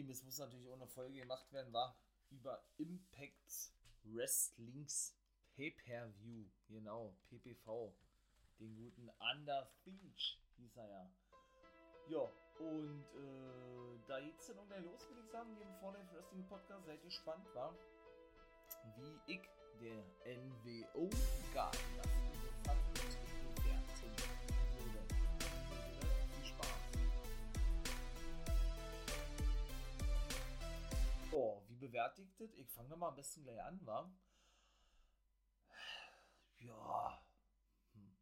Es 0.00 0.24
muss 0.24 0.38
natürlich 0.38 0.68
auch 0.68 0.74
eine 0.74 0.86
Folge 0.86 1.18
gemacht 1.18 1.52
werden, 1.52 1.72
war 1.72 1.94
über 2.30 2.64
Impact 2.78 3.72
Wrestlings 4.04 5.14
Pay-Per-View. 5.54 6.46
Genau, 6.68 7.14
PPV. 7.28 7.94
Den 8.58 8.74
guten 8.74 9.10
Under 9.18 9.66
Finch 9.84 10.40
hieß 10.56 10.76
er 10.76 10.88
ja. 10.88 11.10
Ja, 12.08 12.32
und 12.58 13.04
äh, 13.14 14.00
da 14.08 14.20
geht's 14.20 14.46
dann 14.46 14.66
gleich 14.66 14.82
los, 14.82 15.06
würde 15.08 15.22
ich 15.22 15.30
sagen, 15.30 15.54
hier 15.56 15.66
im 15.66 15.74
Vorlife 15.74 16.14
Wrestling 16.14 16.46
Podcast. 16.48 16.86
Seid 16.86 17.02
gespannt, 17.02 17.46
war? 17.54 17.76
Wie 18.96 19.32
ich 19.34 19.42
der 19.78 20.04
NWO 20.24 21.10
Garden 21.52 21.78
Viel 23.02 23.31
bewertigt 31.92 32.40
das? 32.40 32.54
Ich 32.54 32.70
fange 32.70 32.96
mal 32.96 33.08
am 33.08 33.16
besten 33.16 33.42
gleich 33.42 33.62
an, 33.62 33.84
war. 33.84 34.10
Ja, 36.58 37.22
hm. 37.92 38.16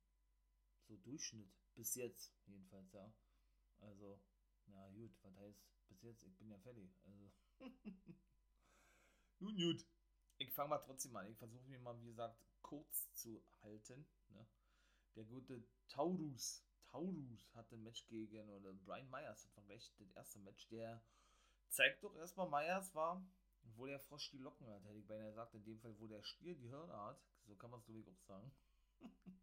so 0.88 0.96
Durchschnitt. 0.96 1.54
Bis 1.76 1.94
jetzt, 1.94 2.34
jedenfalls, 2.46 2.92
ja. 2.92 3.12
Also, 3.78 4.20
ja, 4.66 4.88
gut, 4.90 5.16
was 5.22 5.36
heißt 5.38 5.62
bis 5.88 6.02
jetzt? 6.02 6.24
Ich 6.24 6.36
bin 6.36 6.50
ja 6.50 6.58
fertig. 6.58 6.90
Also. 7.04 7.30
Nun 9.38 9.56
gut. 9.56 9.86
Ich 10.38 10.52
fange 10.52 10.70
mal 10.70 10.78
trotzdem 10.78 11.16
an. 11.16 11.30
Ich 11.30 11.38
versuche 11.38 11.68
mir 11.68 11.78
mal, 11.78 11.98
wie 12.00 12.08
gesagt, 12.08 12.42
kurz 12.62 13.12
zu 13.14 13.42
halten. 13.62 14.06
Ne? 14.30 14.46
Der 15.14 15.24
gute 15.24 15.64
Taurus. 15.88 16.64
Taurus 16.86 17.48
hat 17.54 17.70
ein 17.72 17.82
Match 17.82 18.06
gegen, 18.08 18.50
oder 18.50 18.72
Brian 18.72 19.08
Myers 19.10 19.48
hat 19.56 19.64
gleich 19.66 19.92
das 19.98 20.10
erste 20.10 20.38
Match. 20.40 20.66
Der 20.68 21.02
zeigt 21.68 22.02
doch 22.02 22.16
erstmal, 22.16 22.50
Myers 22.50 22.94
war, 22.94 23.24
wo 23.76 23.86
der 23.86 24.00
Frosch 24.00 24.30
die 24.30 24.38
Locken 24.38 24.66
hat, 24.66 24.84
hätte 24.84 24.98
ich 24.98 25.06
beinahe 25.06 25.28
gesagt. 25.28 25.54
In 25.54 25.64
dem 25.64 25.80
Fall, 25.80 25.98
wo 25.98 26.06
der 26.06 26.22
Stier 26.22 26.54
die 26.54 26.70
Hörner 26.70 27.06
hat. 27.06 27.20
So 27.46 27.54
kann 27.56 27.70
man 27.70 27.80
es, 27.80 27.86
glaube 27.86 28.00
ich, 28.00 28.08
auch 28.08 28.20
sagen. 28.22 28.52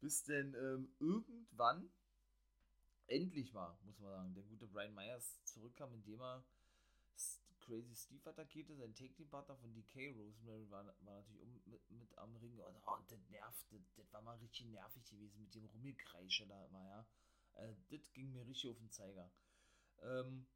Bis 0.00 0.24
denn 0.24 0.54
ähm, 0.54 0.94
irgendwann 1.00 1.90
endlich 3.06 3.52
mal, 3.52 3.78
muss 3.82 3.98
man 3.98 4.10
sagen, 4.10 4.34
der 4.34 4.44
gute 4.44 4.66
Brian 4.66 4.94
Myers 4.94 5.42
zurückkam, 5.44 5.94
indem 5.94 6.20
er 6.20 6.44
Crazy 7.66 7.96
Steve 7.96 8.30
attackierte, 8.30 8.76
sein 8.76 8.94
Take-Team-Partner 8.94 9.56
von 9.56 9.74
DK, 9.74 10.12
Rosemary, 10.16 10.70
war, 10.70 10.86
war 11.00 11.14
natürlich 11.16 11.42
um, 11.42 11.60
mit, 11.64 11.90
mit 11.90 12.16
am 12.16 12.36
Ring. 12.36 12.56
Und, 12.60 12.76
oh, 12.86 12.98
das 13.08 13.18
nervt, 13.28 13.66
das, 13.96 14.12
war 14.12 14.22
mal 14.22 14.38
richtig 14.38 14.66
nervig 14.66 15.04
gewesen 15.04 15.40
mit 15.40 15.52
dem 15.52 15.64
Rummelkreische 15.66 16.46
da 16.46 16.64
immer, 16.66 16.84
ja. 16.84 17.06
Äh, 17.54 17.74
das 17.90 18.12
ging 18.12 18.32
mir 18.32 18.46
richtig 18.46 18.70
auf 18.70 18.78
den 18.78 18.90
Zeiger. 18.90 19.32
Ähm, 20.00 20.46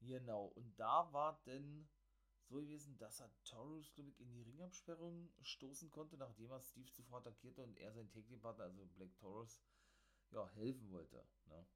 genau, 0.00 0.46
und 0.46 0.78
da 0.78 1.12
war 1.12 1.40
denn 1.46 1.88
so 2.48 2.60
gewesen, 2.60 2.96
dass 2.98 3.20
er 3.20 3.30
Taurus, 3.44 3.92
glaube 3.94 4.10
ich, 4.10 4.20
in 4.20 4.32
die 4.32 4.42
Ringabsperrung 4.42 5.30
stoßen 5.42 5.90
konnte, 5.90 6.16
nachdem 6.16 6.50
er 6.50 6.60
Steve 6.60 6.90
zuvor 6.92 7.18
attackierte 7.18 7.62
und 7.62 7.76
er 7.78 7.92
sein 7.92 8.10
Take-Team-Partner, 8.10 8.64
also 8.64 8.86
Black 8.94 9.16
Taurus, 9.18 9.60
ja, 10.30 10.48
helfen 10.50 10.90
wollte. 10.90 11.26
Ne? 11.46 11.66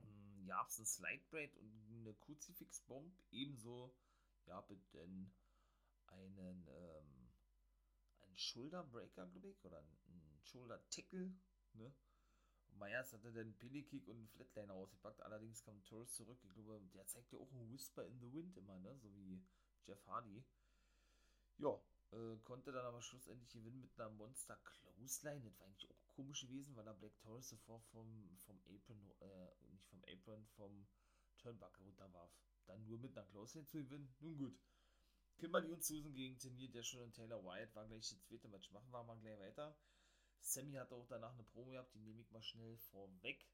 Ähm, 0.00 0.44
ja, 0.46 0.64
es 0.66 0.78
ein 0.78 0.86
Slide 0.86 1.24
und 1.56 1.90
eine 2.00 2.14
Crucifix 2.14 2.80
Bomb, 2.80 3.16
ebenso, 3.30 3.94
ja, 4.46 4.60
bitte 4.62 5.00
einen, 6.06 6.66
ähm, 6.68 7.30
einen 8.20 8.36
Shoulder 8.36 8.82
Breaker, 8.84 9.26
glaube 9.26 9.48
ich, 9.50 9.64
oder 9.64 9.78
einen 9.78 10.40
Shoulder 10.42 10.80
Tackle, 10.90 11.32
ne? 11.74 11.94
Myers 12.76 13.12
hatte 13.12 13.32
den 13.32 13.56
Kick 13.58 14.08
und 14.08 14.16
einen 14.16 14.28
Flatliner 14.28 14.74
ausgepackt, 14.74 15.22
allerdings 15.22 15.62
kam 15.62 15.82
Torres 15.84 16.14
zurück. 16.14 16.38
Ich 16.42 16.54
glaube, 16.54 16.80
der 16.94 17.06
zeigte 17.06 17.38
auch 17.38 17.50
ein 17.52 17.70
Whisper 17.70 18.06
in 18.06 18.18
the 18.20 18.32
Wind 18.32 18.56
immer, 18.56 18.78
ne? 18.78 18.96
So 18.98 19.14
wie 19.14 19.42
Jeff 19.86 20.04
Hardy. 20.06 20.44
Ja, 21.58 21.80
äh, 22.12 22.36
konnte 22.44 22.72
dann 22.72 22.86
aber 22.86 23.02
schlussendlich 23.02 23.50
gewinnen 23.50 23.80
mit 23.80 23.98
einer 23.98 24.10
Monster 24.10 24.56
Clothesline. 24.56 25.42
Das 25.42 25.58
war 25.58 25.66
eigentlich 25.66 25.90
auch 25.90 26.08
komisch 26.08 26.42
gewesen, 26.42 26.76
weil 26.76 26.86
er 26.86 26.94
Black 26.94 27.18
Taurus 27.20 27.48
sofort 27.48 27.84
vom, 27.86 28.38
vom 28.38 28.60
Apron, 28.66 29.12
äh, 29.20 29.68
nicht 29.70 29.86
vom 29.86 30.02
Apron, 30.04 30.46
vom 30.56 30.86
Turnbuckle 31.38 31.84
runterwarf. 31.84 32.30
Dann 32.66 32.84
nur 32.86 32.98
mit 32.98 33.16
einer 33.16 33.26
Clothesline 33.26 33.66
zu 33.66 33.78
gewinnen. 33.78 34.14
Nun 34.20 34.36
gut. 34.36 34.58
Kimberly 35.36 35.72
und 35.72 35.82
Susan 35.82 36.14
gegen 36.14 36.38
Tenier 36.38 36.70
Dashwood 36.70 37.02
und 37.02 37.14
Taylor 37.14 37.44
Wyatt 37.44 37.74
war 37.74 37.86
gleich 37.86 38.08
das 38.08 38.22
zweite 38.22 38.48
Match. 38.48 38.70
Machen 38.70 38.90
wir 38.90 39.02
mal 39.02 39.18
gleich 39.18 39.38
weiter. 39.38 39.76
Sammy 40.44 40.74
hatte 40.74 40.94
auch 40.94 41.06
danach 41.06 41.32
eine 41.32 41.42
Promo 41.44 41.72
gehabt, 41.72 41.94
die 41.94 42.00
nehme 42.00 42.20
ich 42.20 42.30
mal 42.30 42.42
schnell 42.42 42.76
vorweg. 42.76 43.46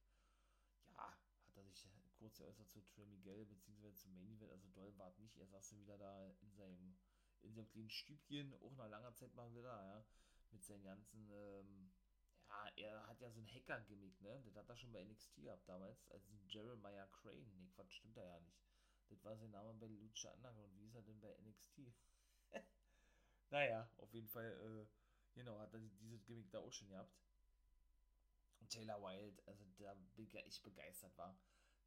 Ja, 0.89 1.17
hat 1.47 1.57
er 1.57 1.65
sich 1.65 1.89
kurz 2.19 2.37
geäußert 2.39 2.69
zu 2.69 2.81
Trey 2.83 3.07
Miguel 3.07 3.47
bzw. 3.47 3.95
zu 3.95 4.09
Main 4.11 4.33
Event, 4.33 4.51
also 4.51 4.69
doll 4.69 4.97
war 4.99 5.13
nicht. 5.19 5.37
Er 5.39 5.47
saß 5.47 5.79
wieder 5.79 5.97
da 5.97 6.31
in 6.43 6.53
seinem 6.53 6.99
in 7.43 7.55
seinem 7.55 7.69
kleinen 7.69 7.91
Stübchen, 7.91 8.53
auch 8.55 8.75
nach 8.77 8.89
langer 8.89 9.15
Zeit 9.15 9.35
mal 9.35 9.51
wieder, 9.55 9.71
ja, 9.71 10.05
mit 10.51 10.65
seinen 10.65 10.85
ganzen, 10.85 11.31
ähm, 11.31 11.91
ja, 12.49 12.69
er 12.77 13.07
hat 13.07 13.21
ja 13.21 13.31
so 13.31 13.41
ein 13.41 13.49
Hacker-Gimmick, 13.49 14.21
ne, 14.21 14.43
das 14.45 14.57
hat 14.57 14.69
er 14.69 14.77
schon 14.77 14.93
bei 14.93 15.03
NXT 15.05 15.37
gehabt 15.37 15.69
damals, 15.69 16.11
als 16.11 16.29
Jeremiah 16.49 17.07
Crane, 17.07 17.49
ne, 17.57 17.69
Quatsch, 17.75 17.93
stimmt 17.93 18.17
er 18.17 18.27
ja 18.27 18.41
nicht. 18.41 18.61
Das 19.09 19.25
war 19.25 19.37
sein 19.37 19.51
Name 19.51 19.75
bei 19.75 19.87
Lucha 19.87 20.31
Underground, 20.33 20.77
wie 20.77 20.87
ist 20.87 20.95
er 20.95 21.03
denn 21.03 21.21
bei 21.21 21.35
NXT? 21.41 21.93
naja, 23.51 23.91
auf 23.97 24.13
jeden 24.13 24.29
Fall, 24.29 24.53
äh, 24.53 25.00
genau, 25.35 25.59
hat 25.59 25.73
er 25.73 25.81
dieses 25.81 26.25
Gimmick 26.25 26.51
da 26.51 26.59
auch 26.59 26.73
schon 26.73 26.89
gehabt. 26.89 27.15
Und 28.61 28.71
Taylor 28.71 29.01
Wilde, 29.01 29.43
also 29.47 29.65
da 29.79 29.95
ich 30.47 30.63
begeistert 30.63 31.17
war. 31.17 31.39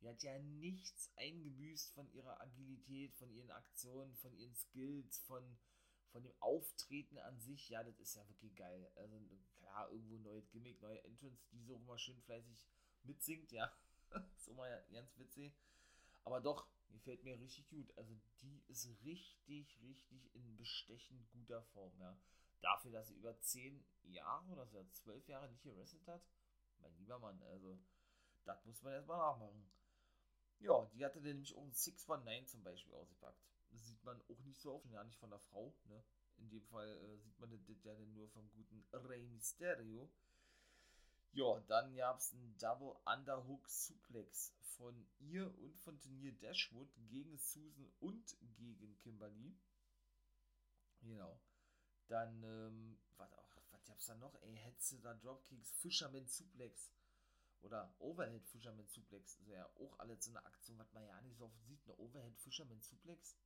Die 0.01 0.09
hat 0.09 0.21
ja 0.23 0.37
nichts 0.39 1.11
eingebüßt 1.15 1.93
von 1.93 2.11
ihrer 2.11 2.41
Agilität, 2.41 3.15
von 3.15 3.31
ihren 3.31 3.51
Aktionen, 3.51 4.15
von 4.15 4.33
ihren 4.35 4.53
Skills, 4.55 5.19
von, 5.19 5.57
von 6.11 6.23
dem 6.23 6.33
Auftreten 6.39 7.17
an 7.19 7.39
sich. 7.39 7.69
Ja, 7.69 7.83
das 7.83 7.99
ist 7.99 8.15
ja 8.15 8.27
wirklich 8.27 8.55
geil. 8.55 8.91
Also 8.95 9.17
klar, 9.55 9.89
irgendwo 9.91 10.17
neues 10.17 10.49
Gimmick, 10.51 10.81
neue 10.81 11.03
Entrance, 11.03 11.41
die 11.51 11.61
so 11.61 11.75
immer 11.75 11.97
schön 11.97 12.21
fleißig 12.23 12.67
mitsingt, 13.03 13.51
ja. 13.51 13.71
ist 14.37 14.47
immer 14.49 14.67
ganz 14.91 15.17
witzig. 15.17 15.53
Aber 16.25 16.41
doch, 16.41 16.67
gefällt 16.89 17.23
mir 17.23 17.39
richtig 17.39 17.67
gut. 17.69 17.95
Also 17.97 18.13
die 18.41 18.63
ist 18.67 18.87
richtig, 19.03 19.79
richtig 19.81 20.33
in 20.35 20.57
bestechend 20.57 21.29
guter 21.31 21.63
Form, 21.63 21.97
ja. 21.99 22.17
Dafür, 22.63 22.91
dass 22.91 23.09
sie 23.09 23.16
über 23.16 23.38
zehn 23.41 23.84
Jahre 24.03 24.50
oder 24.53 24.66
so 24.66 24.81
zwölf 24.85 25.28
Jahre 25.28 25.50
nicht 25.50 25.63
gewrestelt 25.63 26.07
hat. 26.07 26.24
Mein 26.79 26.96
lieber 26.96 27.19
Mann, 27.19 27.41
also 27.44 27.78
das 28.46 28.63
muss 28.63 28.81
man 28.81 28.94
erstmal 28.94 29.18
nachmachen. 29.18 29.69
Ja, 30.59 30.90
die 30.94 31.03
hatte 31.03 31.19
nämlich 31.19 31.53
auch 31.57 31.63
ein 31.63 31.73
619 31.73 32.47
zum 32.47 32.63
Beispiel 32.63 32.94
ausgepackt. 32.94 33.44
Das 33.72 33.85
sieht 33.85 34.02
man 34.06 34.22
auch 34.22 34.40
nicht 34.46 34.62
so 34.62 34.75
oft, 34.75 34.90
ja 34.91 35.03
nicht 35.03 35.19
von 35.19 35.29
der 35.29 35.40
Frau, 35.40 35.75
ne? 35.90 36.02
In 36.38 36.50
dem 36.50 36.63
Fall 36.63 36.88
äh, 36.88 37.18
sieht 37.18 37.38
man 37.38 37.52
das 37.52 37.84
ja 37.84 37.94
nur 38.00 38.29
vom 38.29 38.50
guten 38.52 38.81
Rey 38.94 39.28
Mysterio. 39.28 40.09
Ja, 41.34 41.59
dann 41.68 41.94
gab 41.96 42.19
es 42.19 42.31
einen 42.31 42.57
Double 42.59 42.96
Underhook 43.06 43.68
Suplex 43.68 44.53
von 44.78 45.06
ihr 45.19 45.53
und 45.59 45.78
von 45.79 46.00
Turnier 46.00 46.31
Dashwood 46.31 46.90
gegen 47.09 47.38
Susan 47.38 47.91
und 48.00 48.38
gegen 48.56 48.96
Kimberly. 49.00 49.53
Genau. 51.02 51.41
Dann, 52.08 52.44
ähm, 52.44 52.97
was, 53.18 53.30
was 53.72 53.86
gab's 53.86 54.06
da 54.06 54.16
noch? 54.16 54.36
Ey, 54.41 54.59
du 54.90 54.97
da 54.97 55.14
Dropkicks, 55.14 55.72
Fisherman 55.81 56.28
Suplex 56.28 56.91
oder 57.62 57.96
Overhead 58.00 58.46
Fisherman 58.47 58.88
Suplex 58.88 59.36
ist 59.36 59.47
ja 59.47 59.66
auch 59.78 59.97
alles 60.00 60.24
so 60.25 60.31
eine 60.31 60.46
Aktion, 60.46 60.78
was 60.78 60.91
man 60.94 61.06
ja 61.06 61.22
nicht 61.22 61.38
so 61.38 61.46
oft 61.46 61.64
sieht. 61.64 61.81
Eine 61.86 61.96
Overhead 61.97 62.38
Fisherman 62.38 62.81
Suplex. 62.81 63.38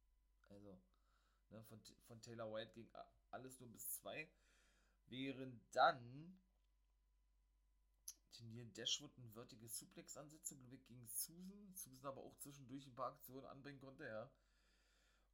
Also, 0.50 0.80
ne, 1.50 1.64
von, 1.66 1.82
von 2.08 2.22
Taylor 2.22 2.52
White 2.52 2.74
ging 2.74 2.90
alles 3.32 3.60
nur 3.60 3.70
bis 3.70 3.90
zwei. 3.92 4.28
Während 5.06 5.62
dann 5.74 6.40
Turnier 8.34 8.66
Dashwood 8.66 9.18
ein 9.18 9.36
würdiges 9.36 9.80
Suplex 9.80 10.18
ansetzte, 10.18 10.56
glaube 10.58 10.76
ich, 10.76 10.86
gegen 10.86 11.08
Susan. 11.08 11.74
Susan 11.76 12.06
aber 12.06 12.22
auch 12.22 12.38
zwischendurch 12.38 12.86
ein 12.86 12.96
paar 12.96 13.14
Aktionen 13.14 13.46
anbringen 13.46 13.80
konnte, 13.80 14.06
ja. 14.06 14.30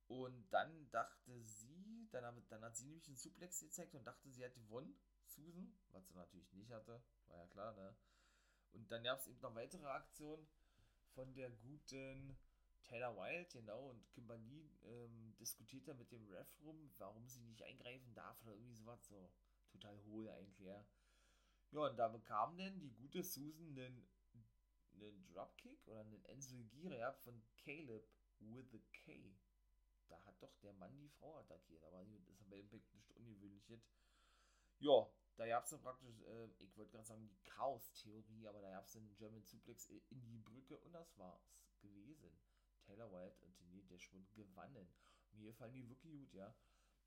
Und 0.07 0.49
dann 0.51 0.89
dachte 0.91 1.41
sie, 1.41 2.07
dann, 2.11 2.25
hat, 2.25 2.35
dann 2.49 2.61
hat 2.63 2.75
sie 2.75 2.85
nämlich 2.85 3.07
einen 3.07 3.17
Suplex 3.17 3.59
gezeigt 3.59 3.95
und 3.95 4.05
dachte, 4.05 4.29
sie 4.29 4.43
hat 4.43 4.53
gewonnen, 4.55 4.95
Susan, 5.25 5.73
was 5.91 6.07
sie 6.07 6.13
natürlich 6.13 6.51
nicht 6.53 6.71
hatte, 6.71 7.01
war 7.27 7.37
ja 7.37 7.47
klar, 7.47 7.73
ne? 7.73 7.95
Und 8.73 8.91
dann 8.91 9.03
gab 9.03 9.19
es 9.19 9.27
eben 9.27 9.39
noch 9.41 9.55
weitere 9.55 9.85
Aktionen 9.85 10.47
von 11.13 11.33
der 11.33 11.49
guten 11.51 12.37
Taylor 12.83 13.15
Wilde, 13.15 13.49
genau, 13.51 13.89
und 13.89 14.09
Kimberly 14.09 14.69
ähm, 14.83 15.35
diskutiert 15.39 15.87
da 15.87 15.93
mit 15.93 16.11
dem 16.11 16.27
Ref 16.27 16.47
rum, 16.61 16.91
warum 16.97 17.27
sie 17.27 17.41
nicht 17.41 17.63
eingreifen 17.63 18.13
darf 18.13 18.41
oder 18.43 18.53
irgendwie 18.53 18.75
sowas, 18.75 19.05
so 19.05 19.31
total 19.71 19.97
hohl 20.05 20.29
eigentlich, 20.29 20.59
ja. 20.59 20.85
Ja, 21.71 21.79
und 21.87 21.97
da 21.97 22.07
bekam 22.07 22.57
denn 22.57 22.79
die 22.79 22.93
gute 22.93 23.23
Susan 23.23 23.69
einen, 23.69 24.07
einen 24.93 25.25
Dropkick 25.27 25.87
oder 25.87 26.01
einen 26.01 26.23
Ensel 26.25 26.69
ja, 26.91 27.11
von 27.13 27.41
Caleb 27.57 28.07
with 28.39 28.73
a 28.75 28.79
K. 28.91 29.33
Da 30.09 30.23
hat 30.25 30.41
doch 30.41 30.55
der 30.61 30.73
Mann 30.73 30.97
die 30.99 31.09
Frau 31.09 31.37
attackiert, 31.37 31.83
aber 31.83 32.03
das 32.03 32.09
ist 32.27 32.41
aber 32.43 32.57
Impact 32.57 32.93
nicht 32.93 33.11
ungewöhnlich. 33.11 33.63
Ja, 34.79 35.09
da 35.37 35.47
gab 35.47 35.63
es 35.63 35.71
dann 35.71 35.81
praktisch, 35.81 36.21
äh, 36.21 36.47
ich 36.59 36.75
wollte 36.77 36.91
gerade 36.91 37.05
sagen, 37.05 37.27
die 37.27 37.49
Chaos-Theorie, 37.49 38.47
aber 38.47 38.61
da 38.61 38.71
gab 38.71 38.85
es 38.85 38.95
einen 38.95 39.15
German 39.15 39.43
Suplex 39.43 39.85
in 39.87 40.25
die 40.25 40.39
Brücke 40.39 40.77
und 40.79 40.91
das 40.93 41.17
war's 41.17 41.49
gewesen. 41.81 42.37
Taylor 42.85 43.11
White 43.11 43.41
und 43.41 43.55
Tenier 43.55 43.83
Dashwood 43.83 44.33
gewannen. 44.33 44.93
Mir 45.31 45.51
gefallen 45.51 45.73
die 45.73 45.87
wirklich 45.89 46.11
gut, 46.11 46.33
ja. 46.33 46.53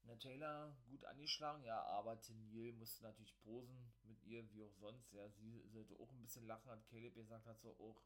Na, 0.02 0.16
Taylor 0.16 0.76
gut 0.86 1.04
angeschlagen, 1.04 1.64
ja, 1.64 1.82
aber 1.82 2.20
Tenier 2.20 2.72
musste 2.72 3.02
natürlich 3.02 3.36
posen 3.40 3.92
mit 4.04 4.22
ihr, 4.22 4.48
wie 4.50 4.62
auch 4.62 4.74
sonst, 4.74 5.12
ja. 5.12 5.28
Sie 5.30 5.68
sollte 5.68 5.94
auch 5.98 6.10
ein 6.12 6.22
bisschen 6.22 6.46
lachen, 6.46 6.70
hat 6.70 6.86
Caleb 6.86 7.14
gesagt, 7.14 7.46
hat 7.46 7.60
so 7.60 7.76
auch 7.78 8.02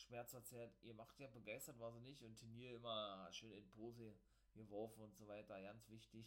schmerzverzerrt. 0.00 0.76
Ihr 0.82 0.94
macht 0.94 1.18
ja 1.18 1.28
begeistert, 1.28 1.78
war 1.78 1.92
sie 1.92 2.00
nicht 2.00 2.22
und 2.22 2.36
Tenier 2.36 2.74
immer 2.74 3.28
schön 3.32 3.52
in 3.52 3.68
Pose 3.70 4.16
geworfen 4.54 5.02
und 5.02 5.16
so 5.16 5.26
weiter, 5.26 5.60
ganz 5.62 5.88
wichtig. 5.88 6.26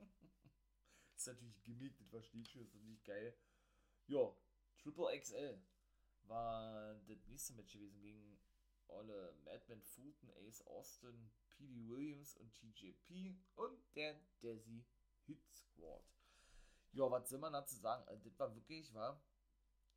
ist 1.16 1.26
natürlich 1.26 1.62
Gimmick, 1.62 1.96
das 1.98 2.08
verstehe 2.08 2.42
ich 2.42 2.50
schon, 2.50 2.62
ist 2.62 2.74
natürlich 2.74 3.04
geil. 3.04 3.36
Ja, 4.06 4.34
Triple 4.78 5.18
XL 5.18 5.60
war 6.24 6.94
das 7.06 7.26
nächste 7.26 7.54
Match 7.54 7.72
gewesen 7.72 8.00
gegen 8.00 8.38
alle 8.88 9.34
Madman 9.44 9.82
Fulton, 9.82 10.30
Ace 10.46 10.64
Austin, 10.66 11.30
P.D. 11.50 11.88
Williams 11.88 12.36
und 12.36 12.52
TJP 12.54 13.36
und 13.56 13.78
der 13.94 14.20
Desi 14.42 14.84
Hit 15.26 15.42
Squad. 15.52 16.04
Ja, 16.92 17.10
was 17.10 17.28
soll 17.28 17.38
man 17.38 17.52
dazu 17.52 17.76
sagen? 17.76 18.06
Also, 18.08 18.28
das 18.28 18.38
war 18.38 18.54
wirklich, 18.54 18.92
war, 18.94 19.20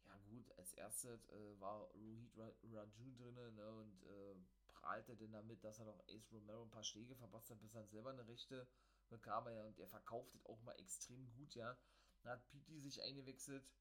ja 0.10 0.18
gut, 0.30 0.52
als 0.58 0.74
erstes 0.74 1.30
äh, 1.30 1.60
war 1.60 1.82
Rohit 1.94 2.36
Raju 2.38 3.16
drin 3.16 3.56
ne, 3.56 3.72
und 3.72 4.04
äh, 4.04 4.36
prahlte 4.68 5.16
dann 5.16 5.32
damit, 5.32 5.64
dass 5.64 5.80
er 5.80 5.86
noch 5.86 6.00
Ace 6.08 6.32
Romero 6.32 6.64
ein 6.64 6.70
paar 6.70 6.84
Schläge 6.84 7.16
verpasst 7.16 7.50
hat, 7.50 7.60
bis 7.62 7.74
er 7.74 7.86
selber 7.86 8.10
eine 8.10 8.28
rechte 8.28 8.68
bekam. 9.10 9.48
Ja, 9.48 9.64
und 9.66 9.80
er 9.80 9.88
verkauft 9.88 10.34
das 10.34 10.46
auch 10.46 10.62
mal 10.62 10.74
extrem 10.80 11.30
gut, 11.34 11.54
ja. 11.56 11.78
Dann 12.22 12.34
hat 12.34 12.48
Pete 12.50 12.80
sich 12.80 13.02
eingewechselt, 13.02 13.72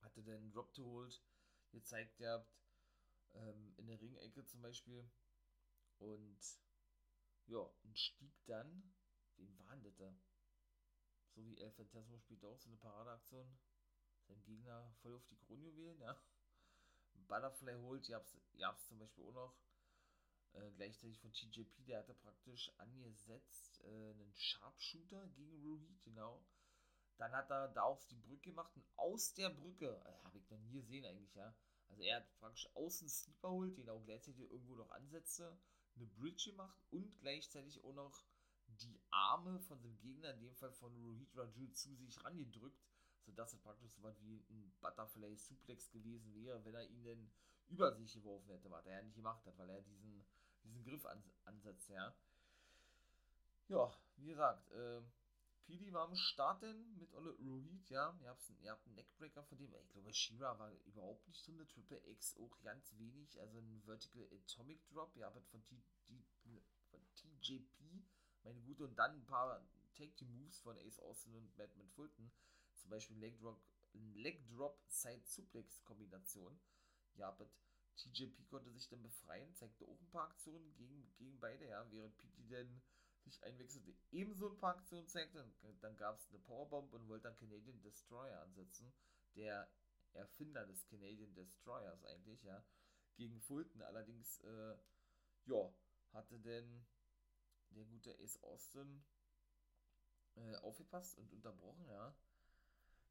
hatte 0.00 0.22
den 0.22 0.50
Drop 0.50 0.72
to 0.72 0.84
Hold 0.84 1.22
gezeigt 1.70 2.16
gehabt, 2.16 2.52
ähm, 3.34 3.74
in 3.76 3.86
der 3.86 4.00
Ringecke 4.00 4.44
zum 4.44 4.62
Beispiel. 4.62 5.08
Und 5.98 6.38
ja, 7.46 7.70
und 7.82 7.98
stieg 7.98 8.34
dann, 8.46 8.94
wen 9.36 9.58
war 9.58 9.70
denn 9.72 9.84
das 9.84 9.96
da? 9.96 10.14
So 11.34 11.44
wie 11.44 11.58
El 11.58 11.72
Phantasmo 11.72 12.18
spielt 12.18 12.44
auch 12.44 12.58
so 12.58 12.68
eine 12.68 12.78
Paradeaktion. 12.78 13.58
Sein 14.26 14.42
Gegner 14.44 14.92
voll 15.02 15.14
auf 15.14 15.26
die 15.26 15.36
Kronjuwelen, 15.36 16.00
ja. 16.00 16.18
Butterfly 17.28 17.74
holt, 17.76 18.08
ihr 18.08 18.16
habt 18.16 18.28
es 18.80 18.86
zum 18.86 18.98
Beispiel 18.98 19.24
auch 19.24 19.32
noch. 19.32 19.54
Äh, 20.54 20.70
gleichzeitig 20.76 21.18
von 21.18 21.32
TJP, 21.32 21.84
der 21.86 21.98
hatte 21.98 22.14
praktisch 22.14 22.70
angesetzt 22.78 23.80
äh, 23.82 24.10
einen 24.10 24.34
Sharpshooter 24.34 25.26
gegen 25.28 25.60
Ruhit, 25.62 26.02
genau. 26.02 26.44
Dann 27.16 27.32
hat 27.32 27.50
er 27.50 27.68
daraus 27.68 28.06
die 28.06 28.16
Brücke 28.16 28.50
gemacht 28.50 28.74
und 28.76 28.86
aus 28.96 29.34
der 29.34 29.50
Brücke, 29.50 30.00
äh, 30.04 30.24
habe 30.24 30.38
ich 30.38 30.48
noch 30.50 30.58
nie 30.58 30.72
gesehen 30.72 31.04
eigentlich, 31.04 31.34
ja. 31.34 31.54
Also 31.88 32.02
er 32.02 32.16
hat 32.16 32.38
praktisch 32.38 32.68
außen 32.74 33.08
Sleeper 33.08 33.50
holt, 33.50 33.76
den 33.76 33.88
auch 33.88 34.04
gleichzeitig 34.04 34.50
irgendwo 34.50 34.74
noch 34.76 34.90
ansetzte, 34.90 35.58
eine 35.96 36.06
Bridge 36.06 36.50
gemacht 36.50 36.76
und 36.90 37.18
gleichzeitig 37.20 37.82
auch 37.82 37.94
noch 37.94 38.24
die 38.66 39.00
Arme 39.10 39.60
von 39.60 39.80
dem 39.82 39.98
Gegner, 39.98 40.34
in 40.34 40.40
dem 40.40 40.54
Fall 40.54 40.72
von 40.72 40.94
Rohit 40.96 41.36
Raju, 41.36 41.68
zu 41.72 41.94
sich 41.94 42.24
rangedrückt, 42.24 42.82
sodass 43.24 43.52
es 43.52 43.60
praktisch 43.60 43.92
so 43.92 44.02
was 44.02 44.20
wie 44.22 44.44
ein 44.50 44.72
Butterfly 44.80 45.36
Suplex 45.36 45.90
gewesen 45.90 46.34
wäre, 46.34 46.64
wenn 46.64 46.74
er 46.74 46.88
ihn 46.88 47.02
denn 47.02 47.30
über 47.68 47.94
sich 47.94 48.12
geworfen 48.12 48.50
hätte, 48.50 48.70
was 48.70 48.86
er 48.86 48.98
ja 48.98 49.02
nicht 49.02 49.16
gemacht 49.16 49.44
hat, 49.46 49.56
weil 49.58 49.70
er 49.70 49.80
diesen, 49.82 50.24
diesen 50.62 50.84
Griff 50.84 51.06
ansetzt, 51.44 51.88
ja. 51.90 52.14
Ja, 53.68 53.90
wie 54.16 54.26
gesagt, 54.26 54.70
äh, 54.72 55.00
Pili 55.64 55.92
war 55.92 56.04
am 56.04 56.14
Starten 56.14 56.98
mit 56.98 57.12
Olle 57.14 57.30
Rohit, 57.30 57.88
ja. 57.88 58.14
Ihr 58.20 58.28
habt, 58.28 58.42
ihr 58.60 58.70
habt 58.70 58.86
einen 58.86 58.96
Neckbreaker 58.96 59.42
von 59.44 59.56
dem. 59.56 59.72
Ich 59.74 59.92
glaube, 59.92 60.12
Shira 60.12 60.58
war 60.58 60.70
überhaupt 60.84 61.26
nicht 61.26 61.46
drin. 61.46 61.66
Triple 61.66 62.02
X 62.10 62.36
auch 62.36 62.60
ganz 62.62 62.94
wenig. 62.98 63.40
Also 63.40 63.58
ein 63.58 63.82
Vertical 63.84 64.28
Atomic 64.30 64.86
Drop. 64.88 65.16
Ihr 65.16 65.24
habt 65.24 65.48
von, 65.48 65.64
T, 65.64 65.82
T, 66.42 66.62
von 66.90 67.00
TJP, 67.14 68.04
meine 68.42 68.60
gute. 68.60 68.84
Und 68.84 68.96
dann 68.96 69.12
ein 69.16 69.24
paar 69.24 69.66
Take-Team-Moves 69.94 70.60
von 70.60 70.76
Ace 70.76 71.00
Austin 71.00 71.34
und 71.34 71.56
Batman 71.56 71.88
Fulton. 71.88 72.30
Zum 72.84 72.90
Beispiel 72.90 73.16
Leg 73.16 73.40
Drop, 73.40 73.58
Leg 74.12 74.46
Drop 74.46 74.78
Side 74.88 75.24
Suplex 75.24 75.82
Kombination. 75.84 76.60
Ihr 77.14 77.24
habt 77.24 77.40
TJP 77.96 78.46
konnte 78.50 78.70
sich 78.72 78.90
dann 78.90 79.02
befreien, 79.02 79.54
zeigte 79.54 79.86
auch 79.86 79.98
ein 79.98 80.10
paar 80.10 80.28
Aktionen 80.28 80.74
gegen, 80.74 81.10
gegen 81.16 81.40
beide, 81.40 81.66
ja, 81.66 81.90
während 81.90 82.14
PT 82.18 82.50
dann 82.50 82.82
sich 83.22 83.42
einwechselte, 83.42 83.94
ebenso 84.12 84.50
ein 84.50 84.58
paar 84.58 84.76
Aktionen 84.76 85.08
zeigte. 85.08 85.50
Dann 85.80 85.96
gab 85.96 86.18
es 86.18 86.28
eine 86.28 86.40
Powerbomb 86.40 86.92
und 86.92 87.08
wollte 87.08 87.22
dann 87.22 87.36
Canadian 87.38 87.80
Destroyer 87.80 88.42
ansetzen. 88.42 88.92
Der 89.34 89.66
Erfinder 90.12 90.66
des 90.66 90.86
Canadian 90.88 91.32
Destroyers 91.34 92.04
eigentlich, 92.04 92.42
ja. 92.42 92.62
Gegen 93.16 93.40
Fulton 93.40 93.80
allerdings, 93.80 94.40
äh, 94.40 94.76
ja, 95.46 95.72
hatte 96.12 96.38
denn 96.38 96.84
der 97.70 97.84
gute 97.86 98.14
Ace 98.20 98.42
Austin 98.42 99.02
äh, 100.34 100.56
aufgepasst 100.56 101.16
und 101.16 101.32
unterbrochen, 101.32 101.88
ja. 101.88 102.14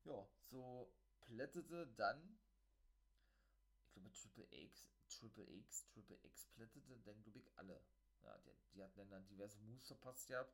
Ja, 0.04 0.28
so 0.50 0.92
plättete 1.22 1.88
dann, 1.96 2.38
ich 3.86 3.94
glaube 3.94 4.12
Triple 4.12 4.48
X, 4.52 4.94
Triple 5.10 5.48
X, 5.56 5.86
Triple 5.88 6.20
X 6.24 6.46
plättete 6.48 6.98
dann, 7.00 7.24
glaube 7.24 7.40
ich, 7.40 7.58
alle 7.58 7.82
ja, 8.24 8.38
die, 8.40 8.52
die 8.74 8.84
hatten 8.84 9.10
dann 9.10 9.28
diverse 9.28 9.60
Moves 9.60 9.88
verpasst 9.88 10.28
gehabt. 10.28 10.54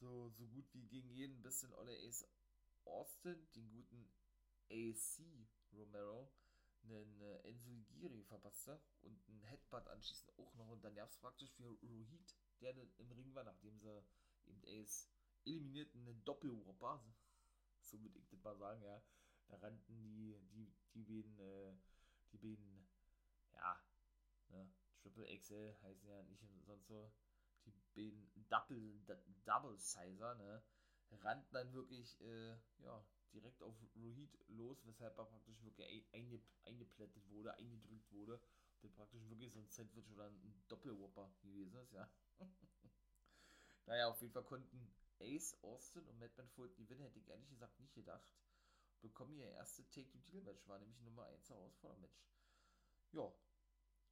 So, 0.00 0.30
so 0.30 0.46
gut 0.46 0.72
wie 0.72 0.86
gegen 0.86 1.10
jeden 1.10 1.42
bisschen 1.42 1.72
Olle 1.74 1.96
Ace 2.06 2.26
Austin, 2.84 3.48
den 3.54 3.70
guten 3.70 4.10
AC 4.70 5.22
Romero, 5.72 6.30
einen 6.82 7.20
äh, 7.20 7.48
Enzugiri 7.48 8.22
verpasste 8.24 8.80
und 9.02 9.28
einen 9.28 9.42
Headbutt 9.42 9.86
anschließend 9.88 10.38
auch 10.38 10.54
noch. 10.54 10.68
Und 10.68 10.84
dann 10.84 10.94
gab 10.94 11.10
es 11.10 11.16
praktisch 11.18 11.50
für 11.52 11.68
Rohit, 11.68 12.36
der 12.60 12.74
im 12.98 13.12
Ring 13.12 13.34
war, 13.34 13.44
nachdem 13.44 13.78
sie 13.78 14.02
eben 14.46 14.62
Ace 14.64 15.08
eliminierten, 15.44 16.06
einen 16.06 16.24
Doppelwhopper. 16.24 17.02
So 17.90 18.00
würde 18.02 18.18
ich 18.18 18.28
das 18.28 18.42
mal 18.42 18.56
sagen, 18.56 18.82
ja. 18.82 19.02
Da 19.48 19.56
rannten 19.56 20.02
die, 20.02 20.36
die, 20.52 20.70
die 20.94 21.02
beiden, 21.02 21.38
äh, 21.38 21.72
die 22.32 22.36
beiden, 22.38 22.86
ja, 23.54 23.82
ne, 24.50 24.70
Triple 25.00 25.26
XL 25.26 25.74
heißen 25.82 26.08
ja 26.08 26.22
nicht 26.24 26.42
sonst 26.66 26.86
so 26.86 27.10
die 27.64 27.72
beiden 27.94 28.30
Double, 28.48 29.00
Double 29.44 29.78
Sizer, 29.78 30.34
ne, 30.34 30.62
rannten 31.22 31.54
dann 31.54 31.72
wirklich, 31.72 32.20
äh, 32.20 32.56
ja, 32.78 33.04
direkt 33.32 33.62
auf 33.62 33.74
Rohit 33.96 34.38
los, 34.48 34.84
weshalb 34.86 35.16
er 35.18 35.24
praktisch 35.24 35.62
wirklich 35.62 36.04
einge, 36.12 36.40
eingeplättet 36.64 37.28
wurde, 37.30 37.54
eingedrückt 37.54 38.10
wurde. 38.12 38.40
Der 38.82 38.88
praktisch 38.90 39.28
wirklich 39.28 39.52
so 39.52 39.58
ein 39.58 39.68
Sandwich 39.68 40.08
oder 40.10 40.26
ein 40.26 40.62
Doppelwhopper 40.68 41.30
gewesen 41.42 41.76
ist, 41.80 41.92
ja. 41.92 42.08
naja, 43.86 44.08
auf 44.08 44.20
jeden 44.20 44.32
Fall 44.32 44.44
konnten 44.44 44.92
Ace 45.20 45.56
Austin 45.62 46.06
und 46.06 46.18
Madman 46.18 46.48
Fulton 46.50 46.86
gewinnen, 46.86 47.02
hätte 47.02 47.18
ich 47.18 47.28
ehrlich 47.28 47.48
gesagt 47.48 47.78
nicht 47.80 47.94
gedacht. 47.94 48.32
Bekommen 49.00 49.36
ihr 49.36 49.50
erste 49.50 49.88
Take-Two-Titel-Match, 49.90 50.66
war 50.66 50.78
nämlich 50.78 51.00
Nummer 51.00 51.26
1 51.26 51.48
Herausforderer-Match. 51.48 52.20
Ja, 53.12 53.32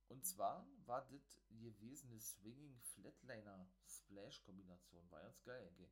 und 0.08 0.24
zwar 0.24 0.68
war 0.84 1.04
das 1.10 1.40
gewesen 1.48 2.20
Swinging 2.20 2.78
Flatliner 2.94 3.68
Splash 3.86 4.42
Kombination. 4.42 5.10
War 5.10 5.22
ganz 5.22 5.42
geil, 5.42 5.68
okay. 5.72 5.90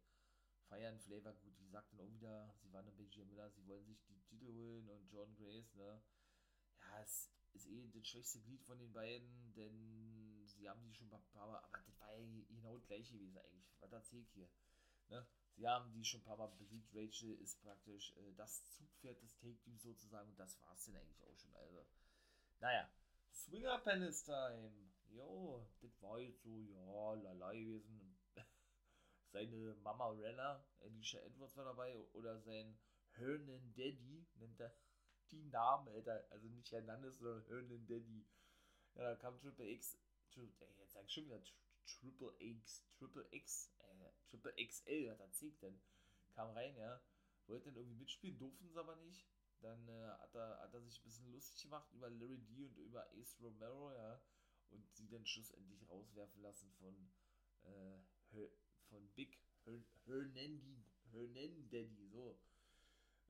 Feiern 0.69 0.99
Flavor 1.01 1.35
gut. 1.35 1.59
Die 1.59 1.69
sagten 1.69 2.01
auch 2.01 2.11
wieder, 2.11 2.55
sie 2.61 2.73
waren 2.73 2.87
bei 2.97 3.03
Jim 3.05 3.29
Miller, 3.29 3.51
sie 3.51 3.67
wollen 3.67 3.85
sich 3.85 4.01
die 4.05 4.23
Titel 4.23 4.53
holen 4.53 4.89
und 4.89 5.11
John 5.11 5.35
Grace, 5.35 5.75
ne. 5.75 6.03
Ja, 6.81 7.03
es 7.03 7.31
ist 7.53 7.67
eh 7.67 7.89
das 7.89 8.07
schwächste 8.07 8.41
Glied 8.41 8.63
von 8.65 8.79
den 8.79 8.93
beiden, 8.93 9.53
denn 9.55 10.47
sie 10.47 10.69
haben 10.69 10.83
die 10.85 10.95
schon 10.95 11.13
ein 11.13 11.25
paar 11.33 11.47
Mal, 11.47 11.59
aber 11.59 11.83
das 11.85 12.01
war 12.01 12.13
ja 12.13 12.45
genau 12.49 12.79
gleiche 12.81 13.15
gewesen 13.15 13.39
eigentlich. 13.39 13.75
Was 13.81 13.93
erzählt 13.93 14.29
hier? 14.31 14.49
Ne? 15.09 15.27
Sie 15.57 15.69
haben 15.69 15.93
die 15.93 16.05
schon 16.05 16.21
ein 16.21 16.25
paar 16.25 16.37
Mal 16.37 16.49
besiegt. 16.59 16.95
Rachel 16.95 17.35
ist 17.41 17.61
praktisch 17.63 18.13
äh, 18.17 18.33
das 18.37 18.65
Zugpferd 18.73 19.23
des 19.23 19.37
Take-Teams 19.37 19.83
sozusagen 19.83 20.29
und 20.31 20.39
das 20.39 20.61
war 20.61 20.75
es 20.75 20.85
denn 20.85 20.97
eigentlich 20.97 21.23
auch 21.23 21.39
schon. 21.39 21.55
Also, 21.55 21.87
naja, 22.61 22.91
Swinger 23.33 23.79
Palace 23.79 24.25
Time. 24.25 24.73
Jo, 25.11 25.69
das 25.81 26.03
war 26.03 26.19
jetzt 26.19 26.43
so, 26.43 26.61
ja, 26.61 27.15
lalai 27.15 27.63
gewesen. 27.63 28.17
Seine 29.33 29.75
Mama 29.83 30.11
Renner, 30.11 30.65
Alicia 30.81 31.21
Edwards 31.21 31.57
war 31.57 31.65
dabei, 31.65 31.97
oder 32.15 32.41
sein 32.41 32.77
Hernan 33.13 33.73
Daddy, 33.75 34.27
nennt 34.35 34.61
er 34.61 34.75
die 35.31 35.45
Namen, 35.45 35.89
Alter. 35.89 36.27
Also 36.31 36.49
nicht 36.49 36.73
Hernandez, 36.73 37.19
sondern 37.19 37.45
Hernan 37.47 37.87
Daddy. 37.87 38.27
Ja, 38.95 39.03
da 39.11 39.17
kam 39.17 39.39
Triple 39.39 39.69
X, 39.71 39.99
Triple, 40.31 40.67
ey, 40.67 40.81
jetzt 40.81 40.93
sag 40.93 41.05
ich 41.05 41.13
schon 41.13 41.27
wieder 41.27 41.41
Triple 41.87 42.35
X, 42.39 42.85
Triple 42.99 43.27
X, 43.31 43.71
äh, 43.79 44.11
Triple 44.29 44.55
XL, 44.57 45.09
was 45.11 45.21
erzählt 45.21 45.63
denn? 45.63 45.81
Kam 46.33 46.51
rein, 46.51 46.77
ja. 46.77 47.01
Wollte 47.47 47.67
dann 47.67 47.77
irgendwie 47.77 47.99
mitspielen, 47.99 48.39
durften 48.39 48.69
sie 48.69 48.79
aber 48.79 48.97
nicht. 48.97 49.27
Dann 49.61 49.89
äh, 49.89 50.09
hat, 50.19 50.35
er, 50.35 50.61
hat 50.61 50.75
er 50.75 50.83
sich 50.83 50.99
ein 50.99 51.05
bisschen 51.05 51.31
lustig 51.33 51.63
gemacht 51.63 51.91
über 51.93 52.11
Larry 52.11 52.39
D 52.39 52.65
und 52.65 52.77
über 52.79 53.07
Ace 53.13 53.39
Romero, 53.41 53.93
ja. 53.93 54.21
Und 54.71 54.95
sie 54.95 55.09
dann 55.09 55.25
schlussendlich 55.25 55.89
rauswerfen 55.89 56.43
lassen 56.43 56.71
von, 56.73 57.13
äh, 57.63 58.49
von 58.89 59.09
Big 59.15 59.39
Hernandi, 60.05 60.85
Hernandaddy, 61.11 62.09
so. 62.09 62.39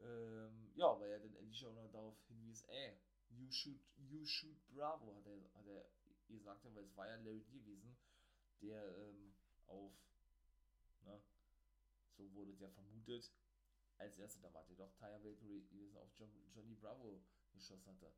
Ähm, 0.01 0.73
ja, 0.75 0.99
weil 0.99 1.11
er 1.11 1.21
dann 1.21 1.37
endlich 1.37 1.65
auch 1.67 1.75
noch 1.75 1.91
darauf 1.93 2.17
hinwies, 2.27 2.65
ey, 2.65 2.99
you 3.29 3.51
shoot, 3.51 3.81
you 3.97 4.25
shoot 4.25 4.57
Bravo, 4.69 5.15
hat 5.15 5.27
er, 5.27 5.55
hat 5.55 5.67
er 5.67 5.89
gesagt 6.27 6.65
weil 6.75 6.85
es 6.85 6.97
war 6.97 7.07
ja 7.07 7.17
Larry 7.17 7.45
D 7.45 7.61
gewesen, 7.61 7.97
der 8.65 8.97
ähm, 8.97 9.35
auf, 9.67 9.93
ne, 11.03 11.21
so 12.17 12.33
wurde 12.33 12.53
es 12.53 12.61
ja 12.61 12.71
vermutet, 12.71 13.31
als 13.99 14.19
erster, 14.19 14.41
da 14.41 14.53
war 14.53 14.65
der 14.65 14.77
doch 14.77 14.93
Tyre 14.95 15.23
Valkyrie 15.23 15.63
gewesen, 15.63 15.97
auf 15.99 16.11
John, 16.15 16.31
Johnny 16.53 16.75
Bravo 16.75 17.23
geschossen 17.53 17.87
hatte. 17.87 18.13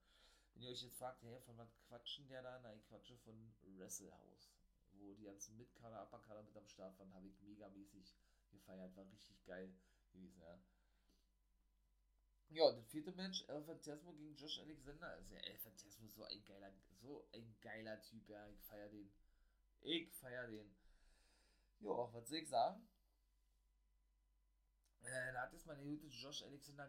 Wenn 0.54 0.62
ihr 0.62 0.70
euch 0.70 0.82
jetzt 0.82 0.96
fragt, 0.96 1.22
hey, 1.22 1.38
von 1.40 1.58
was 1.58 1.76
quatschen 1.86 2.28
der 2.28 2.42
da? 2.42 2.58
Nein, 2.60 2.82
quatsche 2.84 3.16
von 3.18 3.54
Wrestlehouse, 3.76 4.50
wo 4.92 5.12
die 5.14 5.24
ganzen 5.24 5.56
Mitkader, 5.56 6.02
Upperkader 6.02 6.42
mit 6.42 6.56
am 6.56 6.66
Start 6.66 6.98
waren, 6.98 7.12
habe 7.12 7.28
ich 7.28 7.38
megamäßig 7.42 8.14
gefeiert, 8.50 8.96
war 8.96 9.10
richtig 9.10 9.44
geil 9.44 9.74
gewesen, 10.12 10.40
ja. 10.40 10.58
Ja, 12.50 12.70
das 12.70 12.86
vierte 12.86 13.12
Match, 13.12 13.44
El 13.48 13.62
Phantasmo 13.64 14.12
gegen 14.12 14.36
Josh 14.36 14.60
Alexander. 14.60 15.08
Also, 15.08 15.34
El 15.34 15.58
Phantasmo 15.58 16.06
ist 16.06 16.14
so 16.14 16.24
ein 16.24 16.44
geiler, 16.44 16.72
so 17.02 17.28
ein 17.32 17.56
geiler 17.60 18.00
Typ, 18.02 18.28
ja. 18.28 18.48
Ich 18.48 18.62
feier 18.62 18.88
den. 18.88 19.10
Ich 19.88 20.12
feier 20.16 20.48
den. 20.48 20.74
Ja, 21.78 22.12
was 22.12 22.28
soll 22.28 22.38
ich 22.38 22.48
sagen? 22.48 22.88
Äh, 25.02 25.32
da 25.32 25.42
hat 25.42 25.52
jetzt 25.52 25.64
mal 25.64 25.76
der 25.76 25.84
gute 25.84 26.08
Josh 26.08 26.42
Alexander 26.42 26.88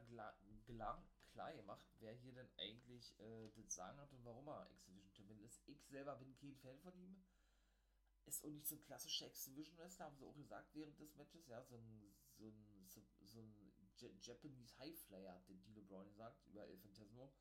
klar, 0.65 1.07
klar 1.31 1.53
gemacht, 1.53 1.85
wer 1.99 2.13
hier 2.13 2.33
denn 2.33 2.49
eigentlich 2.57 3.13
äh, 3.19 3.51
das 3.55 3.75
Sagen 3.75 3.99
hat 3.99 4.11
und 4.11 4.25
warum 4.25 4.47
er 4.47 4.67
Exhibition 4.71 5.11
Champion 5.11 5.39
ist. 5.41 5.61
Ich 5.67 5.85
selber 5.85 6.15
bin 6.15 6.35
kein 6.37 6.55
Fan 6.55 6.79
von 6.79 6.97
ihm. 6.97 7.23
Ist 8.25 8.43
auch 8.43 8.49
nicht 8.49 8.67
so 8.67 8.75
ein 8.75 8.81
klassischer 8.81 9.27
Exhibition 9.27 9.77
Wrestler, 9.77 10.05
haben 10.05 10.17
sie 10.17 10.25
auch 10.25 10.35
gesagt 10.35 10.73
während 10.73 10.99
des 10.99 11.13
Matches, 11.13 11.45
ja, 11.45 11.61
so 11.61 11.75
ein, 11.75 12.15
so 12.39 12.47
ein, 12.47 12.87
so, 13.27 13.41
so 13.93 14.07
ein 14.07 14.19
Japanese 14.21 14.75
High 14.79 14.99
Flyer, 15.01 15.35
hat 15.35 15.47
den 15.47 15.61
Dino 15.61 15.83
Brown 15.83 16.07
gesagt, 16.07 16.43
über 16.47 16.65
El 16.65 16.79
Phantasmo. 16.79 17.31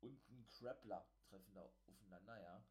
Und 0.00 0.22
ein 0.28 0.46
Krabbler 0.46 1.04
treffen 1.28 1.54
da 1.54 1.62
aufeinander, 1.88 2.40
ja. 2.40 2.64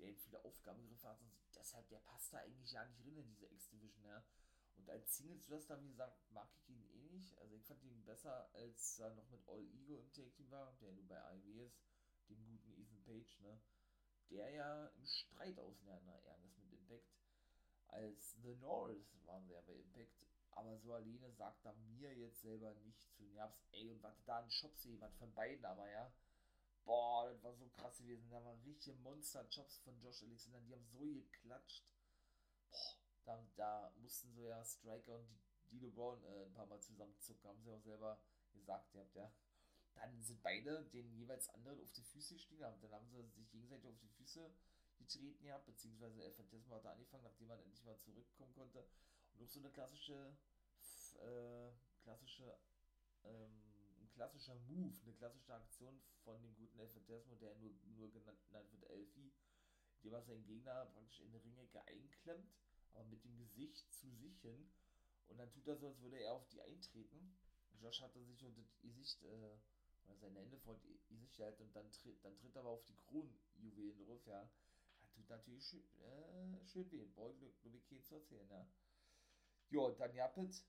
Der 0.00 0.08
eben 0.08 0.18
viele 0.18 0.44
Aufgabengriffe 0.44 1.08
hat 1.08 1.20
und 1.20 1.32
deshalb, 1.54 1.88
der 1.88 1.98
passt 2.00 2.32
da 2.32 2.38
eigentlich 2.38 2.72
ja 2.72 2.84
nicht 2.84 3.00
rein 3.04 3.16
in 3.18 3.28
diese 3.28 3.46
X-Division, 3.46 4.04
ja. 4.04 4.24
Und 4.76 4.88
als 4.88 5.16
Singles 5.16 5.48
Wrestler, 5.50 5.80
wie 5.82 5.90
gesagt, 5.90 6.18
mag 6.30 6.48
ich 6.54 6.70
ihn 6.70 6.82
eh 6.82 7.08
nicht. 7.10 7.38
Also 7.38 7.54
ich 7.54 7.66
fand 7.66 7.82
ihn 7.84 8.04
besser, 8.04 8.48
als 8.54 8.98
er 8.98 9.14
noch 9.14 9.28
mit 9.28 9.46
All 9.46 9.62
Ego 9.62 9.98
im 9.98 10.10
Take 10.12 10.32
Team 10.32 10.50
war, 10.50 10.72
der 10.80 10.92
nur 10.92 11.06
bei 11.06 11.22
AEW 11.22 11.66
ist, 11.66 11.82
dem 12.30 12.42
guten 12.46 12.72
Ethan 12.72 13.02
Page, 13.04 13.40
ne. 13.40 13.60
Der 14.30 14.50
ja 14.50 14.86
im 14.86 15.04
Streit 15.04 15.58
auseinander 15.58 16.18
ist 16.46 16.58
mit 16.58 16.72
Impact. 16.72 17.12
Als 17.88 18.36
The 18.42 18.54
Norris 18.56 19.18
waren 19.26 19.44
sie 19.44 19.52
ja 19.52 19.60
bei 19.60 19.74
Impact 19.74 20.20
aber 20.52 20.78
so 20.78 20.92
alleine 20.92 21.32
sagt 21.32 21.64
er 21.64 21.74
mir 21.74 22.12
jetzt 22.14 22.42
selber 22.42 22.74
nicht 22.84 23.00
zu 23.14 23.22
Nervs. 23.24 23.66
Ey, 23.72 23.90
und 23.90 24.02
was 24.02 24.22
da 24.24 24.38
ein 24.38 24.50
Shop 24.50 24.76
sehe, 24.76 25.00
was 25.00 25.16
von 25.16 25.32
beiden 25.34 25.64
aber, 25.64 25.88
ja. 25.90 26.12
Boah, 26.84 27.28
das 27.30 27.42
war 27.42 27.54
so 27.54 27.68
krass 27.68 27.98
gewesen. 27.98 28.28
Da 28.30 28.42
waren 28.44 28.60
richtige 28.62 28.96
Monster-Jobs 28.96 29.78
von 29.78 30.00
Josh 30.00 30.22
Alexander. 30.22 30.60
Die 30.60 30.72
haben 30.72 30.86
so 30.86 31.04
geklatscht. 31.04 31.84
Boah, 32.70 32.96
da, 33.24 33.44
da 33.56 33.92
mussten 33.96 34.32
so 34.32 34.48
ja 34.48 34.64
Striker 34.64 35.16
und 35.18 35.38
Dino 35.70 35.90
Brown 35.90 36.22
äh, 36.24 36.46
ein 36.46 36.52
paar 36.52 36.66
Mal 36.66 36.80
zusammenzucken. 36.80 37.48
Haben 37.48 37.62
sie 37.62 37.70
auch 37.70 37.82
selber 37.82 38.20
gesagt, 38.52 38.94
ihr 38.94 39.00
habt 39.00 39.14
ja. 39.14 39.32
Dann 39.94 40.20
sind 40.22 40.42
beide 40.42 40.84
den 40.86 41.12
jeweils 41.12 41.48
anderen 41.50 41.80
auf 41.80 41.92
die 41.92 42.04
Füße 42.04 42.34
gestiegen. 42.34 42.60
Dann 42.60 42.92
haben 42.92 43.08
sie 43.08 43.22
sich 43.28 43.50
gegenseitig 43.50 43.88
auf 43.88 43.98
die 43.98 44.08
Füße 44.08 44.50
getreten 44.98 45.42
gehabt, 45.42 45.66
beziehungsweise 45.66 46.22
El 46.22 46.32
Phantasma 46.32 46.76
hat 46.76 46.84
da 46.84 46.92
angefangen, 46.92 47.24
nachdem 47.24 47.48
man 47.48 47.58
endlich 47.60 47.82
mal 47.84 47.96
zurückkommen 47.98 48.52
konnte. 48.54 48.86
Und 49.32 49.42
auch 49.42 49.48
so 49.48 49.58
eine 49.58 49.70
klassische 49.70 50.36
äh, 51.20 51.70
klassische, 52.02 52.56
ähm, 53.24 53.69
klassischer 54.20 54.54
Move, 54.68 54.94
eine 55.02 55.14
klassische 55.14 55.54
Aktion 55.54 55.98
von 56.24 56.42
dem 56.42 56.54
guten 56.54 56.78
El 56.78 56.90
Fantasmo, 56.90 57.36
der 57.36 57.54
nur, 57.54 57.72
nur 57.96 58.12
genannt, 58.12 58.38
wird 58.70 58.84
Elfie, 58.90 59.32
dem 60.04 60.12
er 60.12 60.20
seinen 60.20 60.44
Gegner 60.44 60.84
praktisch 60.92 61.20
in 61.20 61.30
die 61.32 61.38
Ringecke 61.38 61.82
einklemmt, 61.86 62.52
aber 62.92 63.04
mit 63.04 63.24
dem 63.24 63.38
Gesicht 63.38 63.90
zu 63.94 64.12
sich 64.16 64.38
hin. 64.42 64.70
Und 65.28 65.38
dann 65.38 65.50
tut 65.50 65.66
er 65.66 65.78
so, 65.78 65.86
als 65.86 66.02
würde 66.02 66.18
er 66.18 66.34
auf 66.34 66.46
die 66.48 66.60
eintreten. 66.60 67.34
Josh 67.80 68.02
hat 68.02 68.14
dann 68.14 68.26
sich 68.26 68.44
unter 68.44 68.60
das 68.60 68.78
Gesicht, 68.80 69.22
äh, 69.22 69.56
oder 70.04 70.16
seine 70.16 70.40
Hände 70.40 70.58
vor 70.58 70.76
die 70.76 71.00
Gesicht 71.08 71.38
gehalten 71.38 71.62
und 71.62 71.74
dann 71.74 71.90
tritt, 71.90 72.22
dann 72.22 72.36
tritt 72.36 72.54
er 72.54 72.60
aber 72.60 72.70
auf 72.72 72.84
die 72.84 72.96
Kronjuwelen 72.96 74.04
drauf, 74.04 74.26
ja. 74.26 74.50
Das 75.00 75.12
tut 75.12 75.30
natürlich 75.30 75.66
schön, 75.66 75.82
äh, 76.02 76.66
schön 76.66 76.90
weh. 76.90 77.06
Boah, 77.06 77.34
Glück, 77.38 77.54
nur 77.64 77.72
wie 77.72 77.80
kein 77.80 78.02
zu 78.02 78.16
erzählen, 78.16 78.50
ja. 78.50 78.68
Ja, 79.70 79.90
dann 79.92 80.14
Japet 80.14 80.62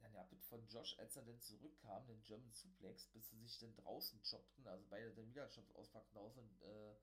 dann 0.00 0.14
ja, 0.14 0.28
von 0.48 0.66
Josh, 0.68 0.98
als 0.98 1.16
er 1.16 1.22
dann 1.22 1.40
zurückkam, 1.40 2.06
den 2.06 2.22
German 2.22 2.52
Suplex, 2.52 3.06
bis 3.08 3.28
sie 3.28 3.38
sich 3.38 3.58
dann 3.58 3.74
draußen 3.76 4.20
choppten, 4.22 4.66
also 4.66 4.84
beide 4.88 5.12
dann 5.14 5.28
wieder 5.28 5.48
Jobs 5.48 5.72
auspackten 5.72 6.18
aus 6.18 6.36
und, 6.36 6.62
äh, 6.62 6.96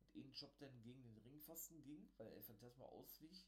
und 0.00 0.24
einen 0.24 0.32
Job 0.32 0.56
dann 0.58 0.82
gegen 0.82 1.02
den 1.02 1.18
Ringpfosten 1.18 1.82
ging, 1.82 2.08
weil 2.16 2.28
El 2.28 2.42
Phantasma 2.42 2.84
auswich, 2.86 3.46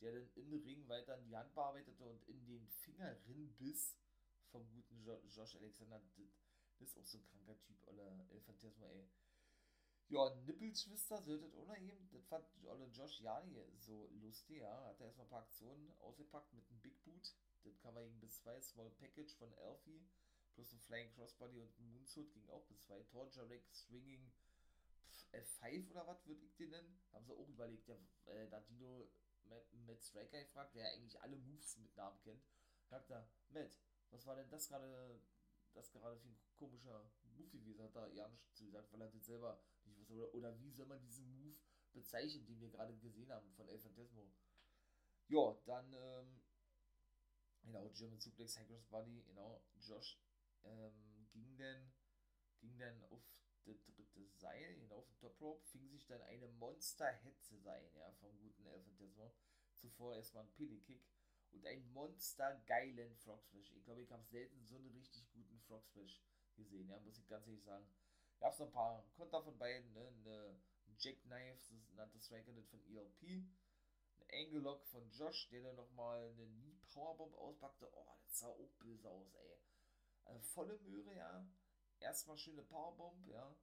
der 0.00 0.12
dann 0.12 0.30
im 0.34 0.52
Ring 0.52 0.88
weiter 0.88 1.14
an 1.14 1.24
die 1.24 1.36
Hand 1.36 1.54
bearbeitete 1.54 2.04
und 2.04 2.22
in 2.28 2.44
den 2.46 2.68
Finger 2.68 3.14
biss 3.58 3.96
vom 4.50 4.68
guten 4.70 5.02
jo 5.02 5.20
Josh 5.28 5.56
Alexander. 5.56 6.00
Das 6.78 6.88
ist 6.88 6.98
auch 6.98 7.06
so 7.06 7.18
ein 7.18 7.26
kranker 7.26 7.58
Typ, 7.60 7.76
oder 7.86 8.26
El 8.30 8.40
Phantasma, 8.42 8.86
ey. 8.88 9.08
Ja, 10.08 10.32
Nippelschwister 10.44 11.20
sollte 11.22 11.48
das 11.50 11.78
eben. 11.78 12.08
Das 12.12 12.24
fand 12.26 12.46
Olle 12.64 12.86
Josh 12.86 13.20
ja 13.20 13.42
nicht 13.42 13.82
so 13.82 14.08
lustig, 14.20 14.58
ja. 14.58 14.86
Hat 14.86 15.00
er 15.00 15.06
erstmal 15.06 15.26
ein 15.26 15.30
paar 15.30 15.42
Aktionen 15.42 15.92
ausgepackt 15.98 16.52
mit 16.52 16.68
einem 16.70 16.80
Big 16.80 17.02
Boot 17.02 17.34
das 17.66 17.80
kann 17.80 17.94
gegen 17.94 18.20
bis 18.20 18.36
2 18.42 18.60
Small 18.60 18.90
Package 18.90 19.34
von 19.36 19.52
Alfie 19.54 20.06
plus 20.54 20.72
ein 20.72 20.80
Flying 20.80 21.12
Crossbody 21.12 21.60
und 21.60 21.78
ein 21.78 21.92
Moonsault 21.92 22.32
ging 22.32 22.48
auch 22.48 22.64
bis 22.66 22.80
2. 22.82 23.02
Torture 23.04 23.48
Rack 23.48 23.66
Swinging 23.72 24.32
F5 25.32 25.90
oder 25.90 26.06
was 26.06 26.26
würde 26.26 26.42
ich 26.44 26.56
den 26.56 26.70
nennen? 26.70 26.98
Haben 27.12 27.26
sie 27.26 27.34
auch 27.34 27.48
überlegt, 27.48 27.88
der, 27.88 27.98
äh, 28.26 28.48
da 28.48 28.60
Dino 28.60 29.10
Matt, 29.44 29.66
Matt 29.86 30.02
Striker 30.02 30.42
gefragt, 30.42 30.74
der 30.74 30.84
ja 30.84 30.90
eigentlich 30.94 31.20
alle 31.20 31.36
Moves 31.36 31.76
mit 31.76 31.94
Namen 31.96 32.18
kennt. 32.20 32.42
Sagt 32.86 33.10
er, 33.10 33.28
Matt, 33.50 33.70
was 34.10 34.24
war 34.26 34.36
denn 34.36 34.48
das 34.48 34.68
gerade, 34.68 35.20
das 35.74 35.92
gerade 35.92 36.16
für 36.18 36.28
ein 36.28 36.38
komischer 36.54 37.10
Move 37.36 37.50
gewesen? 37.50 37.82
Hat 37.82 37.94
er 37.96 38.08
ja 38.12 38.28
nicht 38.28 38.54
gesagt, 38.56 38.92
weil 38.92 39.02
er 39.02 39.10
das 39.10 39.26
selber 39.26 39.60
nicht 39.84 39.98
wusste. 39.98 40.14
Oder, 40.14 40.34
oder 40.34 40.60
wie 40.60 40.70
soll 40.70 40.86
man 40.86 41.00
diesen 41.00 41.28
Move 41.36 41.56
bezeichnen, 41.92 42.46
den 42.46 42.60
wir 42.60 42.70
gerade 42.70 42.96
gesehen 42.96 43.30
haben 43.30 43.52
von 43.52 43.68
El 43.68 43.78
Fantasmo? 43.78 44.32
Ja, 45.28 45.56
dann 45.66 45.92
ähm, 45.92 46.40
Genau, 47.66 47.88
German 47.90 48.20
Suplex, 48.20 48.58
Hackers 48.58 48.84
Body, 48.84 49.24
genau, 49.26 49.60
Josh 49.80 50.16
ähm, 50.62 51.26
ging 51.32 51.56
dann 51.56 51.92
ging 52.60 52.78
dann 52.78 53.04
auf 53.04 53.22
das 53.64 53.82
dritte 53.84 54.24
Seil, 54.34 54.76
genau, 54.76 54.98
auf 54.98 55.08
den 55.08 55.18
Top 55.18 55.40
Rope, 55.40 55.64
fing 55.66 55.88
sich 55.88 56.06
dann 56.06 56.22
eine 56.22 56.46
Monster-Hetze 56.46 57.58
sein, 57.58 57.90
ja, 57.96 58.12
vom 58.20 58.38
guten 58.38 58.64
Elfantasmo. 58.66 59.34
Zuvor 59.74 60.14
erstmal 60.14 60.44
ein 60.44 60.52
Pilly-Kick 60.52 61.02
und 61.50 61.66
einen 61.66 61.92
monstergeilen 61.92 63.16
Frog 63.16 63.42
Splash. 63.42 63.72
Ich 63.72 63.84
glaube, 63.84 64.02
ich 64.02 64.12
habe 64.12 64.24
selten 64.24 64.64
so 64.64 64.76
einen 64.76 64.90
richtig 64.90 65.28
guten 65.32 65.58
Frog 65.62 65.84
Splash 65.86 66.22
gesehen, 66.54 66.88
ja, 66.88 67.00
muss 67.00 67.18
ich 67.18 67.26
ganz 67.26 67.46
ehrlich 67.48 67.64
sagen. 67.64 67.86
Gab 68.38 68.52
es 68.52 68.60
noch 68.60 68.66
ein 68.66 68.72
paar 68.72 69.10
Konter 69.16 69.42
von 69.42 69.58
beiden, 69.58 69.92
ne, 69.92 70.06
eine 70.06 70.60
Jackknife, 70.98 71.74
das 71.74 71.92
nannte 71.94 72.20
Striker 72.20 72.52
von 72.70 72.84
ELP 72.86 73.44
ein 74.18 74.46
Angle 74.46 74.60
Lock 74.60 74.84
von 74.86 75.10
Josh, 75.10 75.48
der 75.48 75.62
dann 75.62 75.76
nochmal 75.76 76.30
eine 76.30 76.46
Knee 76.46 76.75
Powerbomb 76.88 77.34
auspackte. 77.36 77.88
Oh, 77.92 78.16
das 78.24 78.38
sah 78.38 78.48
auch 78.48 78.72
böse 78.78 79.10
aus, 79.10 79.34
ey. 79.34 79.58
Also 80.24 80.40
volle 80.40 80.78
Möhre, 80.78 81.14
ja. 81.14 81.46
Erstmal 82.00 82.36
schöne 82.36 82.62
Powerbomb, 82.62 83.26
ja. 83.26 83.56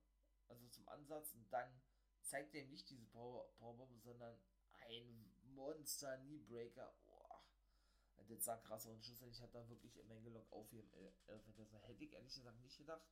Also 0.48 0.68
zum 0.68 0.88
Ansatz 0.89 1.34
und 1.34 1.51
dann 1.51 1.82
zeigt 2.22 2.53
er 2.56 2.62
ihm 2.62 2.70
nicht 2.70 2.89
diese 2.89 3.06
Power, 3.08 3.51
Powerbomb, 3.58 4.01
sondern 4.01 4.39
ein 4.88 5.34
Monster 5.44 6.18
Knee 6.18 6.39
Breaker. 6.39 6.94
Oh, 7.06 8.24
das 8.27 8.46
sah 8.46 8.58
krass 8.58 8.88
aus. 8.88 8.94
Und 8.94 9.03
schlussendlich 9.03 9.42
hat 9.42 9.53
er 9.53 9.68
wirklich 9.70 9.98
im 9.98 10.10
Engelock 10.12 10.51
aufheben. 10.51 10.89
Elfentasma 11.27 11.80
hätte 11.80 12.03
ich 12.03 12.13
ehrlich 12.13 12.34
gesagt 12.34 12.60
nicht 12.62 12.77
gedacht. 12.77 13.06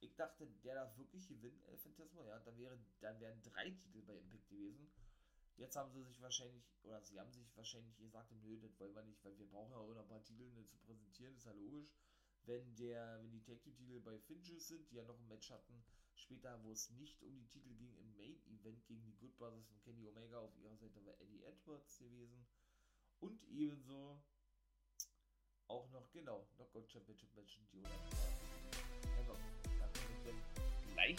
Ich 0.00 0.14
dachte, 0.14 0.46
der 0.46 0.74
darf 0.74 0.96
wirklich 0.96 1.26
gewinnen, 1.28 1.60
Elfentasma. 1.66 2.24
Ja, 2.24 2.38
dann, 2.40 2.56
wäre, 2.58 2.78
dann 3.00 3.20
wären 3.20 3.42
drei 3.42 3.70
Titel 3.70 4.02
bei 4.02 4.16
Impact 4.16 4.48
gewesen. 4.48 4.90
Jetzt 5.58 5.74
haben 5.74 5.90
sie 5.90 6.04
sich 6.04 6.20
wahrscheinlich, 6.22 6.64
oder 6.84 7.02
sie 7.02 7.18
haben 7.18 7.32
sich 7.32 7.54
wahrscheinlich 7.56 7.96
gesagt, 7.98 8.30
nö, 8.30 8.58
das 8.60 8.78
wollen 8.78 8.94
wir 8.94 9.02
nicht, 9.02 9.24
weil 9.24 9.36
wir 9.38 9.46
brauchen 9.46 9.72
ja 9.72 9.78
auch 9.78 9.88
noch 9.88 9.98
ein 9.98 10.06
paar 10.08 10.22
Titel 10.22 10.48
ne, 10.52 10.64
zu 10.66 10.78
präsentieren, 10.78 11.34
ist 11.34 11.46
ja 11.46 11.52
logisch. 11.52 11.92
Wenn 12.44 12.76
der, 12.76 13.18
wenn 13.20 13.32
die 13.32 13.42
Tag 13.42 13.60
Team 13.62 13.76
Titel 13.76 14.00
bei 14.00 14.18
Finches 14.20 14.68
sind, 14.68 14.88
die 14.88 14.94
ja 14.94 15.04
noch 15.04 15.18
ein 15.18 15.26
Match 15.26 15.50
hatten, 15.50 15.84
später, 16.14 16.62
wo 16.62 16.70
es 16.70 16.90
nicht 16.90 17.20
um 17.22 17.36
die 17.36 17.48
Titel 17.48 17.74
ging, 17.74 17.92
im 17.96 18.16
Main 18.16 18.40
Event 18.46 18.86
gegen 18.86 19.04
die 19.04 19.16
Good 19.16 19.36
Brothers 19.36 19.68
und 19.70 19.82
Kenny 19.82 20.06
Omega 20.06 20.38
auf 20.38 20.56
ihrer 20.56 20.76
Seite 20.76 21.04
war 21.04 21.20
Eddie 21.20 21.42
Edwards 21.42 21.98
gewesen. 21.98 22.46
Und 23.18 23.42
ebenso 23.48 24.22
auch 25.66 25.90
noch, 25.90 26.08
genau, 26.12 26.46
noch 26.56 26.70
God 26.70 26.88
Championship 26.88 27.34
Match, 27.34 27.60
die 27.72 27.82
gleich 30.94 31.18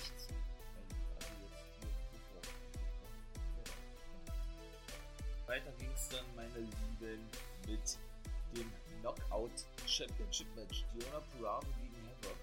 Weiter 5.49 5.71
ging 5.79 5.91
es 5.93 6.07
dann, 6.09 6.35
meine 6.35 6.59
Lieben, 6.59 7.27
mit 7.65 7.97
dem 8.55 8.71
Knockout 9.01 9.65
Championship 9.87 10.45
Match. 10.55 10.85
Diona 10.93 11.19
Puravo 11.21 11.65
gegen 11.81 12.07
Havoc. 12.07 12.37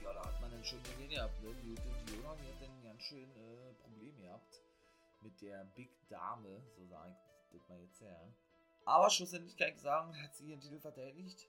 Ja, 0.00 0.12
da 0.12 0.24
hat 0.26 0.40
man 0.40 0.52
dann 0.52 0.64
schon 0.64 0.80
gesehen 0.84 1.10
gehabt, 1.10 1.42
ne? 1.42 1.52
Die 1.64 1.74
Diona, 1.74 2.36
die 2.36 2.52
hat 2.52 2.62
dann 2.62 2.82
ganz 2.84 3.02
schön 3.02 3.28
äh, 3.34 3.74
Probleme 3.82 4.22
gehabt 4.22 4.62
mit 5.22 5.40
der 5.40 5.64
Big 5.74 5.90
Dame, 6.08 6.62
so 6.76 6.86
sage 6.86 7.16
ich 7.50 7.58
das 7.58 7.68
mal 7.68 7.80
jetzt 7.80 8.00
her. 8.00 8.32
Aber 8.84 9.10
schlussendlich 9.10 9.56
kann 9.56 9.70
ich 9.70 9.80
sagen, 9.80 10.22
hat 10.22 10.36
sie 10.36 10.50
ihren 10.50 10.60
Titel 10.60 10.78
verteidigt. 10.78 11.48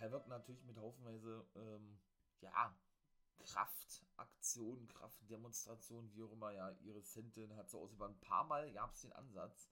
Havoc 0.00 0.26
natürlich 0.28 0.64
mit 0.64 0.78
haufenweise, 0.78 1.44
ähm, 1.56 1.98
ja, 2.40 2.74
Kraftaktionen, 3.44 4.86
Kraftdemonstrationen, 4.88 6.12
wie 6.12 6.22
auch 6.22 6.32
immer, 6.32 6.52
ja, 6.52 6.70
ihre 6.82 7.02
Sentin 7.02 7.54
hat 7.56 7.70
so 7.70 7.80
aus 7.80 7.92
über 7.92 8.06
ein 8.06 8.20
paar 8.20 8.44
Mal 8.44 8.72
gab 8.72 8.94
es 8.94 9.02
den 9.02 9.12
Ansatz 9.12 9.70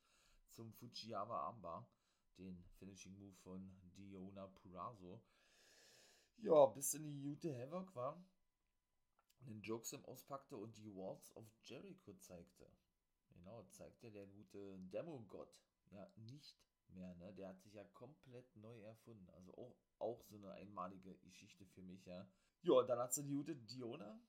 zum 0.50 0.72
Fujiyama 0.72 1.38
Armbar, 1.40 1.88
den 2.38 2.64
Finishing 2.78 3.16
Move 3.18 3.34
von 3.37 3.70
Diona 3.96 4.46
Purazo. 4.46 5.20
Ja, 6.38 6.66
bis 6.66 6.94
in 6.94 7.02
die 7.02 7.20
Jute 7.20 7.56
Havoc 7.56 7.94
war, 7.94 8.22
den 9.40 9.60
Jokes 9.62 9.94
auspackte 9.94 10.56
und 10.56 10.76
die 10.76 10.94
Walls 10.94 11.34
of 11.37 11.46
Jericho 11.64 12.14
zeigte. 12.14 12.70
Genau, 13.30 13.64
zeigte 13.70 14.10
der 14.10 14.26
gute 14.26 14.78
Demo-Gott 14.78 15.56
ja 15.90 16.08
nicht 16.16 16.56
mehr, 16.90 17.14
ne? 17.16 17.33
Der 17.35 17.49
hat 17.49 17.61
sich 17.62 17.75
ja 17.75 17.85
komplett 17.85 18.57
neu 18.57 18.80
erfunden. 18.80 19.28
Also 19.30 19.54
auch, 19.54 19.76
auch 19.99 20.25
so 20.25 20.37
eine 20.37 20.52
einmalige 20.52 21.16
Geschichte 21.18 21.66
für 21.66 21.83
mich, 21.83 22.04
ja. 22.07 22.28
Ja, 22.62 22.83
dann 22.83 22.99
hat 22.99 23.14
sie 23.14 23.25
die 23.25 23.35
gute 23.35 23.57
Diona 23.57 24.21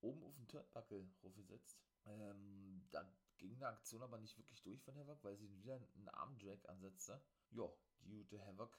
oben 0.00 0.22
auf 0.24 0.34
den 0.36 0.48
Turnbuckle 0.48 1.08
hochgesetzt. 1.22 1.78
Ähm, 2.06 2.86
da 2.90 3.04
ging 3.38 3.54
eine 3.56 3.68
Aktion 3.68 4.02
aber 4.02 4.18
nicht 4.18 4.36
wirklich 4.38 4.62
durch 4.62 4.82
von 4.82 4.96
Havoc, 4.96 5.22
weil 5.22 5.36
sie 5.36 5.50
wieder 5.50 5.74
einen 5.74 6.08
Armdrag 6.08 6.68
ansetzte. 6.68 7.22
Ja, 7.50 7.70
die 8.00 8.10
gute 8.10 8.44
Havoc. 8.44 8.78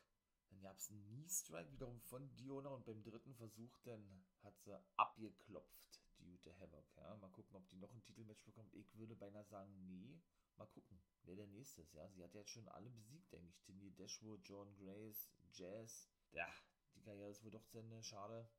Dann 0.50 0.62
gab 0.62 0.78
es 0.78 0.90
einen 0.90 1.04
Knee-Strike 1.06 1.72
wiederum 1.72 2.02
von 2.02 2.36
Diona 2.36 2.70
und 2.70 2.86
beim 2.86 3.02
dritten 3.04 3.34
Versuch 3.36 3.80
dann 3.84 4.26
hat 4.44 4.60
sie 4.60 4.78
abgeklopft, 4.98 6.02
die 6.20 6.26
gute 6.26 6.58
Havoc. 6.60 6.86
Ja. 6.98 7.16
Mal 7.16 7.30
gucken, 7.32 7.56
ob 7.56 7.68
die 7.70 7.78
noch 7.78 7.94
ein 7.94 8.04
Titelmatch 8.04 8.44
bekommt. 8.44 8.74
Ich 8.74 8.98
würde 8.98 9.16
beinahe 9.16 9.46
sagen, 9.46 9.74
nee. 9.88 10.22
Mal 10.58 10.68
gucken, 10.68 11.02
wer 11.24 11.36
der 11.36 11.48
nächste 11.48 11.82
ist. 11.82 11.94
Ja. 11.94 12.08
Sie 12.10 12.24
hat 12.24 12.34
ja 12.34 12.42
jetzt 12.42 12.52
schon 12.52 12.68
alle 12.68 12.90
besiegt, 12.90 13.32
denke 13.32 13.50
ich. 13.50 13.60
Timmy 13.62 13.92
Dashwood, 13.92 14.42
John 14.44 14.76
Grace, 14.76 15.32
Jazz. 15.52 16.10
Ja, 16.32 16.48
die 16.96 17.02
Karriere 17.02 17.30
ist 17.30 17.44
wohl 17.44 17.52
doch 17.52 17.66
zu 17.66 17.80
Ende. 17.80 18.02
Schade. 18.04 18.50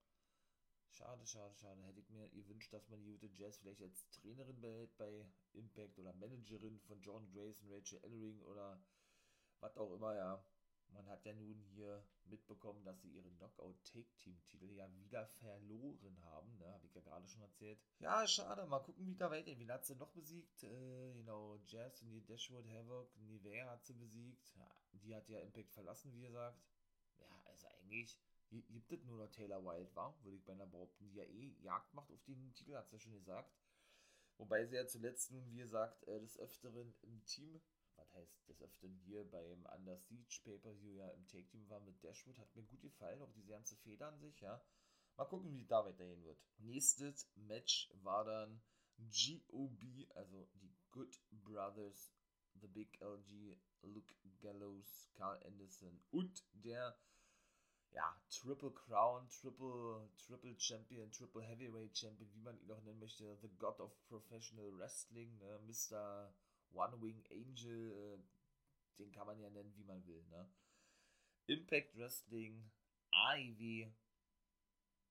Schade, 0.90 1.26
schade, 1.26 1.54
schade. 1.56 1.82
Hätte 1.84 2.00
ich 2.00 2.10
mir 2.10 2.28
gewünscht, 2.28 2.72
dass 2.72 2.88
man 2.88 3.02
die 3.02 3.18
Jazz 3.32 3.56
vielleicht 3.58 3.80
als 3.80 4.08
Trainerin 4.10 4.60
behält 4.60 4.94
bei 4.98 5.26
Impact 5.52 5.98
oder 5.98 6.12
Managerin 6.12 6.78
von 6.80 7.00
John 7.00 7.30
Grace 7.30 7.60
und 7.62 7.72
Rachel 7.72 7.98
Ellering 8.02 8.42
oder 8.42 8.78
was 9.60 9.76
auch 9.78 9.94
immer, 9.94 10.14
ja. 10.14 10.44
Man 10.92 11.06
hat 11.08 11.24
ja 11.24 11.32
nun 11.34 11.60
hier 11.74 12.04
mitbekommen, 12.24 12.84
dass 12.84 13.00
sie 13.00 13.10
ihren 13.10 13.36
Knockout-Take-Team-Titel 13.38 14.70
ja 14.70 14.92
wieder 14.94 15.26
verloren 15.26 16.18
haben. 16.24 16.56
Ne? 16.58 16.66
Habe 16.72 16.86
ich 16.86 16.94
ja 16.94 17.00
gerade 17.00 17.26
schon 17.28 17.42
erzählt. 17.42 17.80
Ja, 17.98 18.26
schade. 18.26 18.66
Mal 18.66 18.80
gucken, 18.80 19.06
wie 19.06 19.16
da 19.16 19.30
weitergeht. 19.30 19.58
Wen 19.58 19.72
hat 19.72 19.84
sie 19.84 19.96
noch 19.96 20.10
besiegt? 20.12 20.62
Äh, 20.64 21.12
genau, 21.14 21.58
Jazz 21.66 22.02
und 22.02 22.10
die 22.10 22.24
Dashwood 22.24 22.66
Havoc. 22.68 23.14
Nivea 23.16 23.70
hat 23.70 23.84
sie 23.84 23.94
besiegt. 23.94 24.54
Ja, 24.54 24.70
die 24.92 25.14
hat 25.14 25.28
ja 25.28 25.38
Impact 25.40 25.72
verlassen, 25.72 26.12
wie 26.12 26.22
gesagt. 26.22 26.60
Ja, 27.18 27.42
also 27.46 27.66
eigentlich 27.68 28.18
gibt 28.50 29.02
es 29.02 29.04
nur 29.04 29.16
noch 29.16 29.30
Taylor 29.30 29.64
Wilde, 29.64 29.94
war, 29.94 30.14
würde 30.22 30.36
ich 30.36 30.44
beinahe 30.44 30.66
behaupten, 30.66 31.08
die 31.08 31.16
ja 31.16 31.24
eh 31.24 31.54
Jagd 31.62 31.94
macht 31.94 32.10
auf 32.12 32.22
den 32.24 32.52
Titel, 32.54 32.74
hat 32.74 32.88
sie 32.88 32.96
ja 32.96 33.00
schon 33.00 33.14
gesagt. 33.14 33.50
Wobei 34.36 34.64
sie 34.66 34.76
ja 34.76 34.86
zuletzt 34.86 35.30
nun, 35.30 35.46
wie 35.46 35.56
gesagt, 35.56 36.06
äh, 36.08 36.20
des 36.20 36.38
Öfteren 36.38 36.94
im 37.02 37.24
Team 37.24 37.60
was 38.02 38.14
heißt 38.14 38.48
des 38.48 38.62
Öfteren 38.62 38.94
hier 39.04 39.24
beim 39.30 39.64
Under 39.76 39.96
Siege 39.96 40.40
Pay-Per-View 40.44 40.94
ja 40.94 41.08
im 41.10 41.26
Take-Team 41.28 41.68
war 41.68 41.80
mit 41.80 42.02
Dashwood, 42.02 42.38
hat 42.38 42.54
mir 42.54 42.64
gut 42.64 42.82
gefallen, 42.82 43.22
auch 43.22 43.32
diese 43.32 43.50
ganze 43.50 43.76
Feder 43.76 44.08
an 44.08 44.18
sich, 44.18 44.40
ja. 44.40 44.60
Mal 45.16 45.26
gucken, 45.26 45.52
wie 45.52 45.66
da 45.66 45.84
weitergehen 45.84 46.24
wird. 46.24 46.38
Nächstes 46.58 47.30
Match 47.36 47.90
war 48.02 48.24
dann 48.24 48.62
GOB, 48.98 50.10
also 50.14 50.48
die 50.54 50.74
Good 50.90 51.20
Brothers, 51.30 52.12
The 52.60 52.66
Big 52.66 53.00
LG, 53.00 53.56
Luke 53.82 54.14
Gallows, 54.40 55.10
Carl 55.14 55.40
Anderson 55.44 56.02
und 56.10 56.44
der 56.52 56.96
ja, 57.92 58.16
Triple 58.30 58.72
Crown, 58.72 59.28
Triple, 59.28 60.08
Triple 60.16 60.58
Champion, 60.58 61.10
Triple 61.12 61.42
Heavyweight 61.42 61.96
Champion, 61.96 62.32
wie 62.32 62.40
man 62.40 62.58
ihn 62.58 62.70
auch 62.70 62.82
nennen 62.82 63.00
möchte, 63.00 63.36
The 63.42 63.48
God 63.58 63.78
of 63.80 63.92
Professional 64.08 64.76
Wrestling, 64.78 65.36
ne, 65.38 65.58
Mr. 65.66 66.32
One 66.74 67.00
Wing 67.00 67.24
Angel, 67.30 67.92
äh, 67.92 68.98
den 68.98 69.12
kann 69.12 69.26
man 69.26 69.40
ja 69.40 69.50
nennen, 69.50 69.74
wie 69.76 69.84
man 69.84 70.06
will. 70.06 70.24
Ne? 70.30 70.48
Impact 71.46 71.96
Wrestling, 71.96 72.70
AEW 73.10 73.92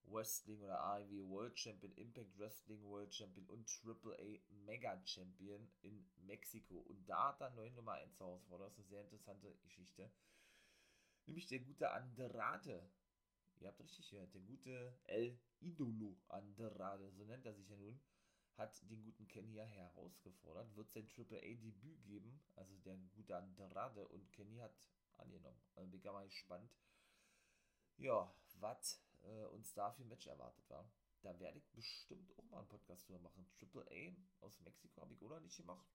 Wrestling 0.05 0.61
oder 0.61 0.79
AEW 0.79 1.29
World 1.29 1.57
Champion, 1.57 1.93
Impact 1.95 2.37
Wrestling 2.37 2.83
World 2.83 3.13
Champion 3.13 3.47
und 3.47 3.69
AAA 3.69 4.39
Mega 4.65 4.99
Champion 5.05 5.71
in 5.81 6.05
Mexiko. 6.25 6.79
Und 6.79 7.07
da 7.07 7.29
hat 7.29 7.41
er 7.41 7.51
neue 7.51 7.71
Nummer 7.71 7.93
1 7.93 8.19
herausfordert. 8.19 8.71
Das 8.71 8.73
ist 8.73 8.79
eine 8.79 8.89
sehr 8.89 9.01
interessante 9.01 9.55
Geschichte. 9.63 10.11
Nämlich 11.25 11.47
der 11.47 11.59
gute 11.59 11.91
Andrade. 11.91 12.89
Ihr 13.59 13.67
habt 13.67 13.79
richtig 13.79 14.09
gehört, 14.09 14.33
der 14.33 14.41
gute 14.41 14.97
El 15.03 15.39
Idolo 15.59 16.17
Andrade, 16.29 17.11
so 17.11 17.23
nennt 17.25 17.45
er 17.45 17.53
sich 17.53 17.69
ja 17.69 17.75
nun 17.77 17.99
hat 18.57 18.81
den 18.89 19.03
guten 19.03 19.27
Kenny 19.27 19.53
ja 19.53 19.63
herausgefordert, 19.63 20.75
wird 20.75 20.91
sein 20.91 21.07
Triple-A-Debüt 21.07 22.03
geben, 22.03 22.41
also 22.55 22.77
der 22.79 22.97
gute 23.15 23.35
Andrade 23.35 24.07
und 24.07 24.31
Kenny 24.31 24.57
hat 24.57 24.75
angenommen. 25.17 25.61
Also 25.75 25.89
bin 25.89 26.01
mal 26.03 26.27
gespannt, 26.27 26.71
ja, 27.97 28.33
was 28.59 29.01
äh, 29.23 29.45
uns 29.47 29.73
da 29.73 29.91
für 29.91 30.03
ein 30.03 30.09
Match 30.09 30.27
erwartet 30.27 30.69
war. 30.69 30.89
Da 31.21 31.39
werde 31.39 31.59
ich 31.59 31.69
bestimmt 31.71 32.35
auch 32.37 32.49
mal 32.49 32.59
einen 32.59 32.67
Podcast 32.67 33.07
drüber 33.07 33.19
machen. 33.19 33.47
Triple 33.53 33.85
A 33.91 34.45
aus 34.45 34.59
Mexiko 34.61 35.01
habe 35.01 35.13
ich 35.13 35.21
oder 35.21 35.39
nicht 35.39 35.57
gemacht. 35.57 35.85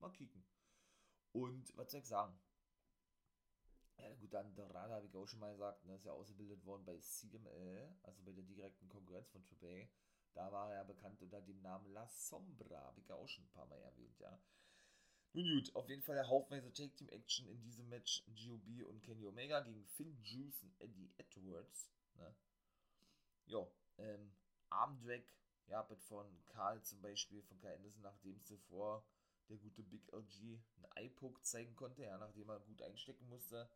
Mal 0.00 0.10
kicken. 0.10 0.44
Und 1.32 1.76
was 1.76 1.90
soll 1.92 2.00
ich 2.00 2.08
sagen? 2.08 2.36
Ja, 3.98 4.14
gut, 4.14 4.32
dann 4.32 4.54
Dorada 4.54 4.94
habe 4.94 5.06
ich 5.06 5.14
auch 5.14 5.26
schon 5.26 5.40
mal 5.40 5.52
gesagt, 5.52 5.84
ne, 5.84 5.94
ist 5.96 6.04
ja 6.04 6.12
ausgebildet 6.12 6.64
worden 6.64 6.84
bei 6.84 6.98
CML, 6.98 7.96
also 8.02 8.22
bei 8.22 8.32
der 8.32 8.44
direkten 8.44 8.88
Konkurrenz 8.88 9.28
von 9.30 9.44
Triple 9.44 9.84
A. 9.84 9.88
Da 10.38 10.52
war 10.52 10.72
er 10.72 10.84
bekannt 10.84 11.20
unter 11.20 11.40
dem 11.40 11.60
Namen 11.62 11.92
La 11.92 12.06
Sombra, 12.06 12.80
habe 12.84 13.00
ich 13.00 13.08
ja 13.08 13.16
auch 13.16 13.26
schon 13.26 13.42
ein 13.42 13.50
paar 13.50 13.66
Mal 13.66 13.82
erwähnt, 13.82 14.20
ja. 14.20 14.38
Nun 15.32 15.44
gut, 15.44 15.74
auf 15.74 15.88
jeden 15.88 16.04
Fall 16.04 16.14
der 16.14 16.28
haufenweise 16.28 16.72
Take 16.72 16.94
Team 16.94 17.08
Action 17.08 17.48
in 17.48 17.60
diesem 17.60 17.88
Match. 17.88 18.22
GOB 18.28 18.86
und 18.88 19.02
Kenny 19.02 19.26
Omega 19.26 19.58
gegen 19.62 19.84
Finn 19.88 20.16
Juice 20.22 20.62
und 20.62 20.80
Eddie 20.80 21.10
Edwards. 21.16 21.90
Ne? 22.14 22.32
Ja, 23.46 23.66
ähm, 23.98 24.30
Armdrag, 24.70 25.24
ja, 25.66 25.82
von 25.82 26.26
Karl 26.46 26.80
zum 26.84 27.02
Beispiel, 27.02 27.42
von 27.42 27.58
Karl 27.58 27.74
Anderson, 27.74 28.02
nachdem 28.02 28.40
zuvor 28.40 29.04
der 29.48 29.56
gute 29.56 29.82
Big 29.82 30.06
LG 30.12 30.60
einen 30.76 30.92
Eye-Poke 30.94 31.42
zeigen 31.42 31.74
konnte, 31.74 32.04
ja, 32.04 32.16
nachdem 32.16 32.48
er 32.48 32.60
gut 32.60 32.80
einstecken 32.80 33.28
musste. 33.28 33.68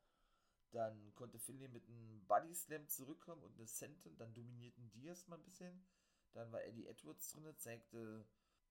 Dann 0.71 1.13
konnte 1.17 1.41
Finley 1.41 1.67
mit 1.67 1.89
einem 1.89 2.25
Body 2.29 2.55
Slam 2.55 2.89
zurückkommen 2.89 3.43
und 3.43 3.57
eine 3.57 3.67
Senton, 3.67 4.17
dann 4.17 4.33
dominierten 4.33 4.93
die 4.93 5.07
erstmal 5.07 5.41
ein 5.41 5.45
bisschen. 5.45 5.85
Dann 6.35 6.51
war 6.53 6.65
Eddie 6.65 6.87
Edwards 6.87 7.33
drin, 7.33 7.57
zeigte, 7.59 8.27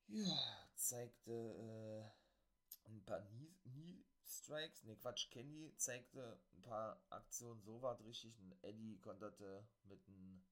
ja, 0.08 0.67
zeigte 0.76 1.32
äh, 1.32 2.89
ein 2.89 3.04
paar 3.06 3.21
Knee-Strikes. 3.21 4.84
Ne, 4.84 4.95
Quatsch, 4.97 5.30
Kenny 5.30 5.74
zeigte 5.78 6.41
ein 6.54 6.62
paar 6.62 7.02
Aktionen 7.10 7.62
so 7.62 7.82
war 7.82 8.00
richtig. 8.04 8.39
Und 8.39 8.52
Eddie 8.63 9.00
konterte 9.00 9.67
mit 9.84 10.06
einem 10.08 10.43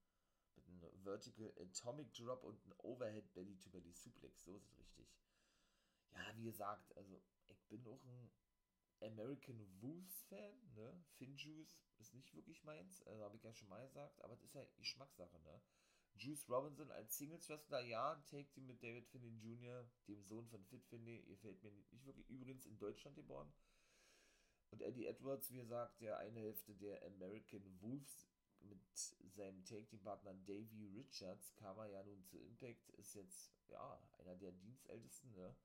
mit 0.67 0.93
Vertical 1.03 1.51
Atomic 1.57 2.13
Drop 2.13 2.43
und 2.43 2.63
einem 2.63 2.79
Overhead 2.79 3.33
Belly-to-Belly 3.33 3.91
Suplex. 3.91 4.43
So 4.43 4.55
ist 4.55 4.65
es 4.65 4.77
richtig. 4.77 5.07
Ja, 6.11 6.35
wie 6.35 6.43
gesagt, 6.43 6.95
also 6.95 7.21
ich 7.47 7.67
bin 7.67 7.85
auch 7.87 8.03
ein 8.03 8.29
American 9.01 9.65
Wolves 9.81 10.21
Fan, 10.23 10.73
ne? 10.75 11.03
Finjuice 11.17 11.79
ist 11.97 12.13
nicht 12.13 12.33
wirklich 12.33 12.63
meins, 12.63 13.01
also 13.03 13.23
habe 13.23 13.37
ich 13.37 13.43
ja 13.43 13.53
schon 13.53 13.69
mal 13.69 13.85
gesagt, 13.85 14.21
aber 14.21 14.33
es 14.33 14.43
ist 14.43 14.55
ja 14.55 14.65
Geschmackssache, 14.77 15.39
ne? 15.39 15.61
Juice 16.19 16.49
Robinson 16.49 16.91
als 16.91 17.17
Singles-Wrestler, 17.17 17.81
ja, 17.81 18.15
Take 18.29 18.49
Team 18.49 18.67
mit 18.67 18.83
David 18.83 19.07
Finney 19.07 19.31
Jr., 19.37 19.89
dem 20.07 20.23
Sohn 20.25 20.47
von 20.47 20.63
Fit 20.65 20.85
Finney, 20.85 21.23
ihr 21.27 21.37
fällt 21.37 21.63
mir 21.63 21.71
nicht 21.71 22.05
wirklich, 22.05 22.29
übrigens 22.29 22.65
in 22.65 22.77
Deutschland 22.77 23.15
geboren. 23.15 23.51
Und 24.71 24.81
Eddie 24.81 25.07
Edwards, 25.07 25.51
wie 25.51 25.57
gesagt, 25.57 26.01
der 26.01 26.17
eine 26.19 26.41
Hälfte 26.41 26.75
der 26.75 27.03
American 27.05 27.63
Wolves 27.81 28.27
mit 28.59 28.79
seinem 29.33 29.63
Take-Team-Partner 29.63 30.33
Davey 30.45 30.91
Richards 30.93 31.55
kam 31.55 31.77
er 31.77 31.87
ja 31.87 32.03
nun 32.03 32.23
zu 32.25 32.37
Impact, 32.37 32.89
ist 32.97 33.15
jetzt, 33.15 33.53
ja, 33.69 33.99
einer 34.19 34.35
der 34.35 34.51
Dienstältesten, 34.51 35.33
ne? 35.33 35.55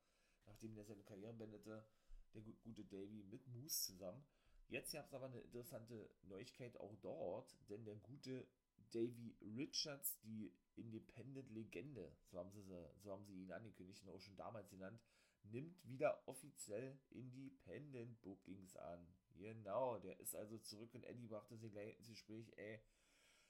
nachdem 0.45 0.77
er 0.77 0.85
seine 0.85 1.03
Karriere 1.03 1.33
beendete, 1.33 1.85
der 2.33 2.41
gute 2.63 2.85
Davey 2.85 3.23
mit 3.29 3.45
Moose 3.47 3.87
zusammen. 3.87 4.25
Jetzt 4.67 4.93
gab 4.93 5.05
es 5.05 5.13
aber 5.13 5.25
eine 5.25 5.41
interessante 5.41 6.09
Neuigkeit 6.23 6.79
auch 6.79 6.95
dort, 7.01 7.55
denn 7.69 7.85
der 7.85 7.95
gute 7.97 8.47
Davy 8.91 9.35
Richards, 9.55 10.19
die 10.21 10.53
Independent-Legende, 10.75 12.11
so 12.31 12.39
haben 12.39 12.51
sie, 12.51 12.63
so 13.01 13.11
haben 13.11 13.25
sie 13.25 13.41
ihn 13.41 13.51
angekündigt 13.51 14.03
und 14.03 14.09
auch 14.09 14.19
schon 14.19 14.35
damals 14.35 14.69
genannt, 14.69 14.99
nimmt 15.43 15.85
wieder 15.87 16.27
offiziell 16.27 16.99
Independent 17.09 18.21
Bookings 18.21 18.75
an. 18.77 19.07
Genau, 19.35 19.99
der 19.99 20.19
ist 20.19 20.35
also 20.35 20.57
zurück 20.59 20.93
und 20.93 21.03
Eddie 21.03 21.27
brachte 21.27 21.57
sie 21.57 21.69
gleich 21.69 21.97
ins 21.97 22.07
Gespräch, 22.07 22.51
ey, 22.57 22.79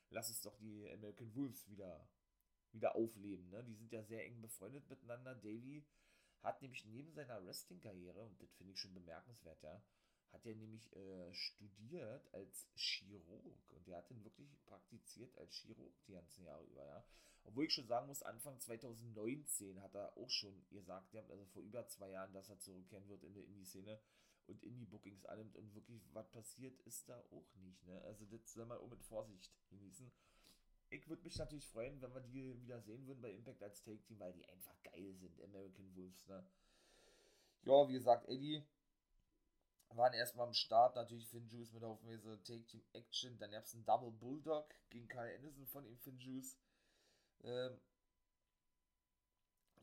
lass 0.09 0.29
es 0.29 0.41
doch 0.41 0.57
die 0.57 0.89
American 0.91 1.33
Wolves 1.35 1.67
wieder, 1.69 2.07
wieder 2.71 2.95
aufleben. 2.95 3.49
Ne? 3.49 3.63
Die 3.63 3.75
sind 3.75 3.91
ja 3.91 4.03
sehr 4.03 4.25
eng 4.25 4.41
befreundet 4.41 4.89
miteinander. 4.89 5.35
Davy 5.35 5.85
hat 6.41 6.61
nämlich 6.61 6.85
neben 6.85 7.11
seiner 7.13 7.43
Wrestling-Karriere, 7.45 8.23
und 8.23 8.41
das 8.41 8.53
finde 8.53 8.73
ich 8.73 8.79
schon 8.79 8.93
bemerkenswert, 8.93 9.61
ja, 9.63 9.81
hat 10.35 10.45
er 10.45 10.55
nämlich 10.55 10.93
äh, 10.95 11.33
studiert 11.33 12.27
als 12.33 12.67
Chirurg 12.75 13.63
und 13.69 13.87
der 13.87 13.97
hat 13.97 14.11
dann 14.11 14.23
wirklich 14.25 14.49
praktiziert 14.65 15.35
als 15.37 15.55
Chirurg 15.55 15.93
die 16.07 16.11
ganzen 16.11 16.43
Jahre 16.43 16.63
über, 16.65 16.85
ja. 16.85 17.03
Obwohl 17.45 17.65
ich 17.65 17.73
schon 17.73 17.87
sagen 17.87 18.07
muss, 18.07 18.21
Anfang 18.21 18.59
2019 18.59 19.81
hat 19.81 19.95
er 19.95 20.17
auch 20.17 20.29
schon 20.29 20.65
gesagt, 20.71 21.13
ja, 21.13 21.23
also 21.29 21.45
vor 21.45 21.61
über 21.61 21.87
zwei 21.87 22.09
Jahren, 22.09 22.33
dass 22.33 22.49
er 22.49 22.59
zurückkehren 22.59 23.07
wird 23.07 23.23
in 23.23 23.33
der 23.33 23.45
Indie-Szene 23.45 23.97
und 24.47 24.61
Indie-Bookings 24.61 25.25
annimmt 25.25 25.55
und 25.55 25.73
wirklich 25.73 26.01
was 26.13 26.29
passiert 26.31 26.81
ist 26.81 27.07
da 27.07 27.17
auch 27.31 27.55
nicht, 27.55 27.85
ne. 27.85 28.01
Also 28.01 28.25
das 28.25 28.51
soll 28.51 28.65
man 28.65 28.79
auch 28.79 28.89
mit 28.89 29.03
Vorsicht 29.03 29.49
genießen. 29.69 30.11
Ich 30.89 31.07
würde 31.07 31.23
mich 31.23 31.37
natürlich 31.37 31.67
freuen, 31.67 32.01
wenn 32.01 32.13
wir 32.13 32.21
die 32.21 32.61
wieder 32.61 32.81
sehen 32.81 33.07
würden 33.07 33.21
bei 33.21 33.31
Impact 33.31 33.63
als 33.63 33.81
Take-Team, 33.83 34.19
weil 34.19 34.33
die 34.33 34.45
einfach 34.47 34.75
geil 34.83 35.15
sind, 35.15 35.41
American 35.41 35.95
Wolves, 35.95 36.27
ne. 36.27 36.45
Ja, 37.63 37.87
wie 37.87 37.93
gesagt, 37.93 38.27
Eddie 38.27 38.63
waren 39.97 40.13
erstmal 40.13 40.47
am 40.47 40.53
Start, 40.53 40.95
natürlich 40.95 41.27
Finn 41.27 41.47
Juice 41.47 41.73
mit 41.73 41.83
auf 41.83 42.01
Mese 42.03 42.41
Take 42.43 42.65
Team 42.65 42.83
Action, 42.93 43.37
dann 43.37 43.51
gab 43.51 43.63
es 43.63 43.73
einen 43.73 43.85
Double 43.85 44.11
Bulldog 44.11 44.73
gegen 44.89 45.07
Kyle 45.07 45.35
Anderson 45.35 45.67
von 45.67 45.85
ihm, 45.85 45.97
Finn 45.99 46.19
Juice. 46.19 46.57
Ähm, 47.43 47.79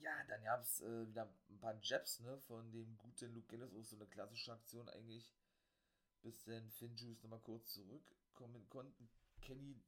ja, 0.00 0.24
dann 0.28 0.42
gab 0.44 0.60
es 0.60 0.80
äh, 0.80 1.06
wieder 1.06 1.32
ein 1.48 1.58
paar 1.60 1.78
Jabs, 1.80 2.20
ne, 2.20 2.38
von 2.40 2.70
dem 2.72 2.98
guten 2.98 3.32
Luke 3.34 3.46
Gillis, 3.48 3.72
auch 3.72 3.84
so 3.84 3.96
eine 3.96 4.06
klassische 4.06 4.52
Aktion 4.52 4.88
eigentlich, 4.88 5.32
bis 6.22 6.42
dann 6.44 6.70
Finn 6.70 6.96
Juice 6.96 7.22
nochmal 7.22 7.40
kurz 7.40 7.72
zurückkommen 7.72 8.68
konnten. 8.68 9.08
Kenny 9.40 9.80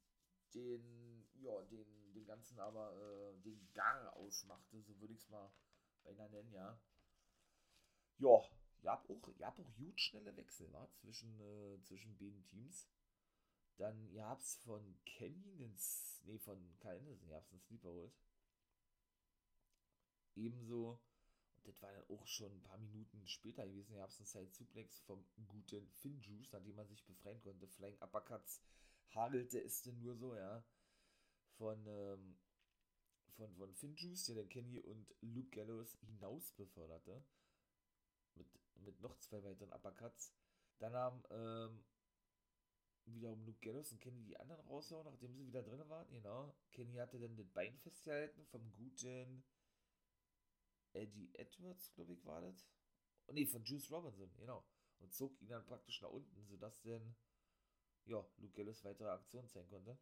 den, 0.55 1.27
ja, 1.41 1.61
den, 1.63 2.13
den 2.15 2.27
ganzen 2.27 2.59
aber, 2.61 2.93
äh, 2.97 3.43
den 3.43 3.69
Gar 3.75 4.17
ausmachte, 4.17 4.81
so 4.83 4.99
würde 5.01 5.15
ich 5.15 5.21
es 5.21 5.29
mal 5.29 5.51
beinahe 6.05 6.31
nennen, 6.31 6.53
ja. 6.53 6.79
Ja, 8.19 8.41
habt 8.93 9.11
auch, 9.11 9.29
habt 9.41 9.61
auch 9.61 9.79
huge 9.79 9.99
schnelle 9.99 10.37
Wechsel, 10.37 10.73
wa? 10.73 10.89
Zwischen, 11.01 11.41
äh, 11.41 11.83
zwischen 11.83 12.17
beiden 12.17 12.45
Teams. 12.47 12.89
Dann, 13.77 14.17
habt 14.19 14.43
es 14.43 14.57
von 14.57 14.97
Kenny, 15.05 15.63
ins, 15.63 16.23
nee, 16.25 16.39
von 16.39 16.79
Kyle 16.79 16.99
Anderson, 16.99 17.29
ihr 17.29 17.37
habt 17.37 17.51
einen 17.51 17.61
Sleeper 17.61 17.89
holt. 17.89 18.15
Ebenso, 20.37 21.01
und 21.57 21.67
das 21.67 21.83
war 21.83 21.93
dann 21.93 22.09
auch 22.09 22.27
schon 22.27 22.53
ein 22.53 22.63
paar 22.63 22.79
Minuten 22.79 23.27
später 23.27 23.67
gewesen, 23.67 23.95
ihr 23.95 24.03
habt 24.03 24.17
einen 24.17 24.27
Side 24.27 24.53
Suplex 24.53 25.01
vom 25.01 25.25
guten 25.49 25.89
Finn 25.91 26.21
Juice, 26.21 26.53
nachdem 26.53 26.77
man 26.77 26.87
sich 26.89 27.05
befreien 27.05 27.41
konnte. 27.43 27.67
Flying 27.67 28.01
Uppercuts 28.01 28.61
hagelte 29.11 29.61
es 29.61 29.83
denn 29.83 29.99
nur 30.01 30.17
so, 30.17 30.35
ja. 30.37 30.65
Von, 31.57 31.85
ähm, 31.87 32.37
von, 33.37 33.55
von 33.57 33.75
Finn 33.75 33.97
Juice, 33.97 34.27
der 34.27 34.37
den 34.37 34.49
Kenny 34.49 34.79
und 34.81 35.15
Luke 35.21 35.51
Gallows 35.51 35.97
hinaus 36.01 36.53
beförderte 36.53 37.25
mit, 38.37 38.49
mit 38.77 39.01
noch 39.01 39.19
zwei 39.19 39.43
weiteren 39.43 39.73
Uppercuts. 39.73 40.33
Dann 40.79 40.95
haben 40.95 41.23
ähm, 41.31 41.85
wiederum 43.07 43.45
Luke 43.45 43.61
Gallows 43.61 43.93
und 43.93 44.01
Kenny 44.01 44.23
die 44.25 44.39
anderen 44.39 44.67
rausgehauen, 44.67 45.07
nachdem 45.07 45.35
sie 45.35 45.47
wieder 45.47 45.63
drin 45.63 45.89
waren. 45.89 46.11
Genau. 46.11 46.55
Kenny 46.73 46.95
hatte 46.97 47.19
dann 47.19 47.37
das 47.37 47.49
Bein 47.51 47.77
festgehalten 47.79 48.45
vom 48.47 48.73
guten 48.73 49.45
Eddie 50.93 51.35
Edwards, 51.35 51.93
glaube 51.95 52.13
ich, 52.13 52.25
war 52.25 52.41
das. 52.41 52.69
Oh, 53.27 53.33
nee, 53.33 53.47
von 53.47 53.65
Juice 53.65 53.91
Robinson, 53.91 54.31
genau. 54.37 54.65
Und 54.99 55.13
zog 55.13 55.41
ihn 55.41 55.49
dann 55.49 55.65
praktisch 55.65 56.01
nach 56.03 56.11
unten, 56.11 56.45
sodass 56.47 56.81
dann, 56.83 57.17
ja, 58.05 58.25
Luke 58.37 58.53
Gallows 58.53 58.85
weitere 58.85 59.09
Aktionen 59.09 59.49
zeigen 59.49 59.69
konnte. 59.69 59.99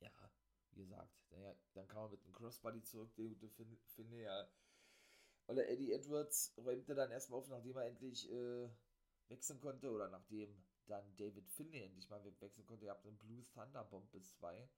Ja, 0.00 0.10
wie 0.70 0.82
gesagt, 0.82 1.24
dann, 1.30 1.56
dann 1.72 1.88
kam 1.88 2.04
er 2.04 2.10
mit 2.10 2.24
einem 2.24 2.32
Crossbody 2.32 2.82
zurück, 2.82 3.14
der 3.16 3.26
gute 3.26 3.48
finde 3.48 4.22
ja 4.22 4.48
oder 5.48 5.68
Eddie 5.68 5.92
Edwards 5.92 6.54
räumte 6.58 6.94
dann 6.94 7.10
erstmal 7.10 7.40
auf, 7.40 7.48
nachdem 7.48 7.76
er 7.76 7.86
endlich 7.86 8.30
äh, 8.30 8.68
wechseln 9.28 9.60
konnte 9.60 9.90
oder 9.90 10.08
nachdem 10.08 10.54
dann 10.86 11.16
David 11.16 11.48
Finlay 11.50 11.84
endlich 11.84 12.08
mal 12.08 12.22
wechseln 12.40 12.66
konnte. 12.66 12.84
Ihr 12.84 12.90
habt 12.90 13.06
einen 13.06 13.18
Blue 13.18 13.44
Thunder 13.54 13.84
Bomb 13.84 14.10
bis 14.12 14.34
2. 14.36 14.68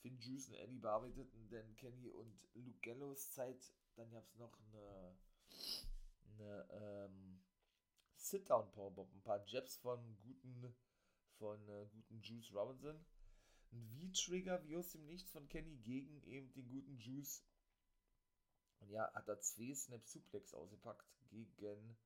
Finn 0.00 0.18
Juice 0.18 0.48
und 0.48 0.54
Eddie 0.54 0.78
bearbeiteten 0.78 1.48
dann 1.48 1.76
Kenny 1.76 2.10
und 2.10 2.36
Luke 2.54 2.78
Gallows 2.82 3.32
Zeit. 3.32 3.72
Dann 3.96 4.10
gab 4.10 4.26
es 4.26 4.36
noch 4.36 4.58
eine, 4.60 5.16
eine 6.26 6.68
ähm, 6.72 7.42
Sit-Down 8.16 8.70
Powerbomb, 8.72 9.14
ein 9.14 9.22
paar 9.22 9.44
Jabs 9.46 9.76
von 9.76 10.16
guten, 10.22 10.74
von 11.38 11.68
äh, 11.68 11.86
guten 11.92 12.20
Juice 12.20 12.52
Robinson. 12.52 13.04
Ein 13.72 13.88
V-Trigger 13.88 14.62
wie 14.64 14.76
aus 14.76 14.90
dem 14.90 15.06
Nichts 15.06 15.30
von 15.30 15.48
Kenny 15.48 15.76
gegen 15.78 16.22
eben 16.24 16.52
den 16.52 16.68
guten 16.68 16.98
Juice 16.98 17.44
und 18.84 18.90
ja, 18.90 19.10
hat 19.14 19.28
er 19.28 19.40
zwei 19.40 19.74
Snap 19.74 20.06
Suplex 20.06 20.52
ausgepackt 20.52 21.06
gegen, 21.30 21.96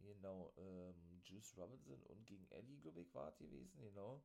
genau, 0.00 0.52
ähm, 0.56 1.20
Juice 1.24 1.56
Robinson 1.56 2.02
und 2.04 2.26
gegen 2.26 2.50
Eddie, 2.50 2.78
glaube 2.80 3.00
ich, 3.02 3.14
war 3.14 3.28
es 3.28 3.38
gewesen, 3.38 3.80
genau. 3.80 4.22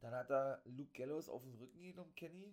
Dann 0.00 0.14
hat 0.14 0.30
er 0.30 0.62
Luke 0.64 0.92
Gallows 0.92 1.28
auf 1.28 1.42
den 1.42 1.54
Rücken 1.54 1.82
genommen, 1.82 2.14
Kenny. 2.14 2.46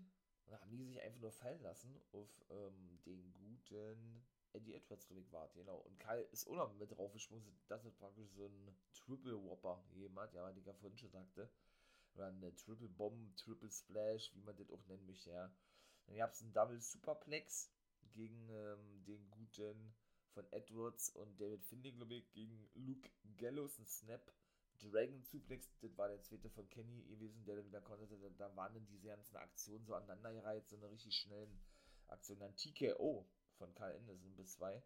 Und 0.46 0.52
dann 0.52 0.62
haben 0.62 0.78
die 0.78 0.86
sich 0.86 1.02
einfach 1.02 1.20
nur 1.20 1.32
fallen 1.32 1.62
lassen 1.62 2.00
auf 2.12 2.30
ähm, 2.50 3.00
den 3.06 3.34
guten 3.34 4.26
Eddie 4.54 4.74
Edwards, 4.74 5.10
ich, 5.12 5.32
war 5.32 5.50
genau. 5.50 5.78
Und 5.78 6.00
Kyle 6.00 6.28
ist 6.32 6.48
auch 6.48 6.56
noch 6.56 6.74
mit 6.76 6.92
draufgesprungen. 6.92 7.60
Das 7.68 7.86
ist 7.86 7.98
praktisch 7.98 8.32
so 8.32 8.48
ein 8.48 8.76
Triple 8.94 9.44
Whopper 9.44 9.84
jemand, 9.94 10.34
ja, 10.34 10.52
die 10.54 10.60
ich 10.60 10.66
ja 10.66 10.74
vorhin 10.74 10.98
schon 10.98 11.12
sagte. 11.12 11.50
Oder 12.16 12.28
eine 12.28 12.56
Triple 12.56 12.88
Bomb, 12.88 13.36
Triple 13.36 13.70
Splash, 13.70 14.34
wie 14.34 14.42
man 14.42 14.56
das 14.56 14.72
auch 14.72 14.86
nennen 14.88 15.06
möchte, 15.06 15.30
ja. 15.32 15.52
Dann 16.08 16.18
gab 16.18 16.32
es 16.32 16.42
einen 16.42 16.54
Double 16.54 16.80
Superplex 16.80 17.75
gegen 18.14 18.50
ähm, 18.50 19.06
den 19.06 19.30
guten 19.32 19.94
von 20.36 20.46
Edwards 20.52 21.10
und 21.10 21.40
David 21.40 21.64
Finley, 21.64 21.94
glaube 21.94 22.16
ich, 22.16 22.32
gegen 22.34 22.70
Luke 22.74 23.10
Gallows, 23.38 23.80
ein 23.80 23.88
Snap. 23.88 24.32
Dragon 24.80 25.24
Suplex, 25.24 25.70
das 25.80 25.98
war 25.98 26.10
der 26.10 26.22
zweite 26.22 26.50
von 26.50 26.70
Kenny 26.70 27.04
gewesen, 27.06 27.46
der 27.46 27.56
dann 27.56 27.66
wieder 27.66 27.80
konnte. 27.80 28.08
Da, 28.08 28.30
da 28.38 28.56
waren 28.58 28.74
dann 28.74 28.86
diese 28.88 29.08
ganzen 29.08 29.38
Aktionen 29.38 29.86
so 29.86 29.96
aneinandergereiht, 29.96 30.68
so 30.68 30.76
eine 30.76 30.90
richtig 30.90 31.16
schnellen 31.16 31.62
Aktion. 32.08 32.40
Dann 32.40 32.56
TKO 32.58 33.26
von 33.58 33.74
Karl 33.74 33.96
Anderson 33.96 34.36
bis 34.36 34.52
zwei. 34.52 34.84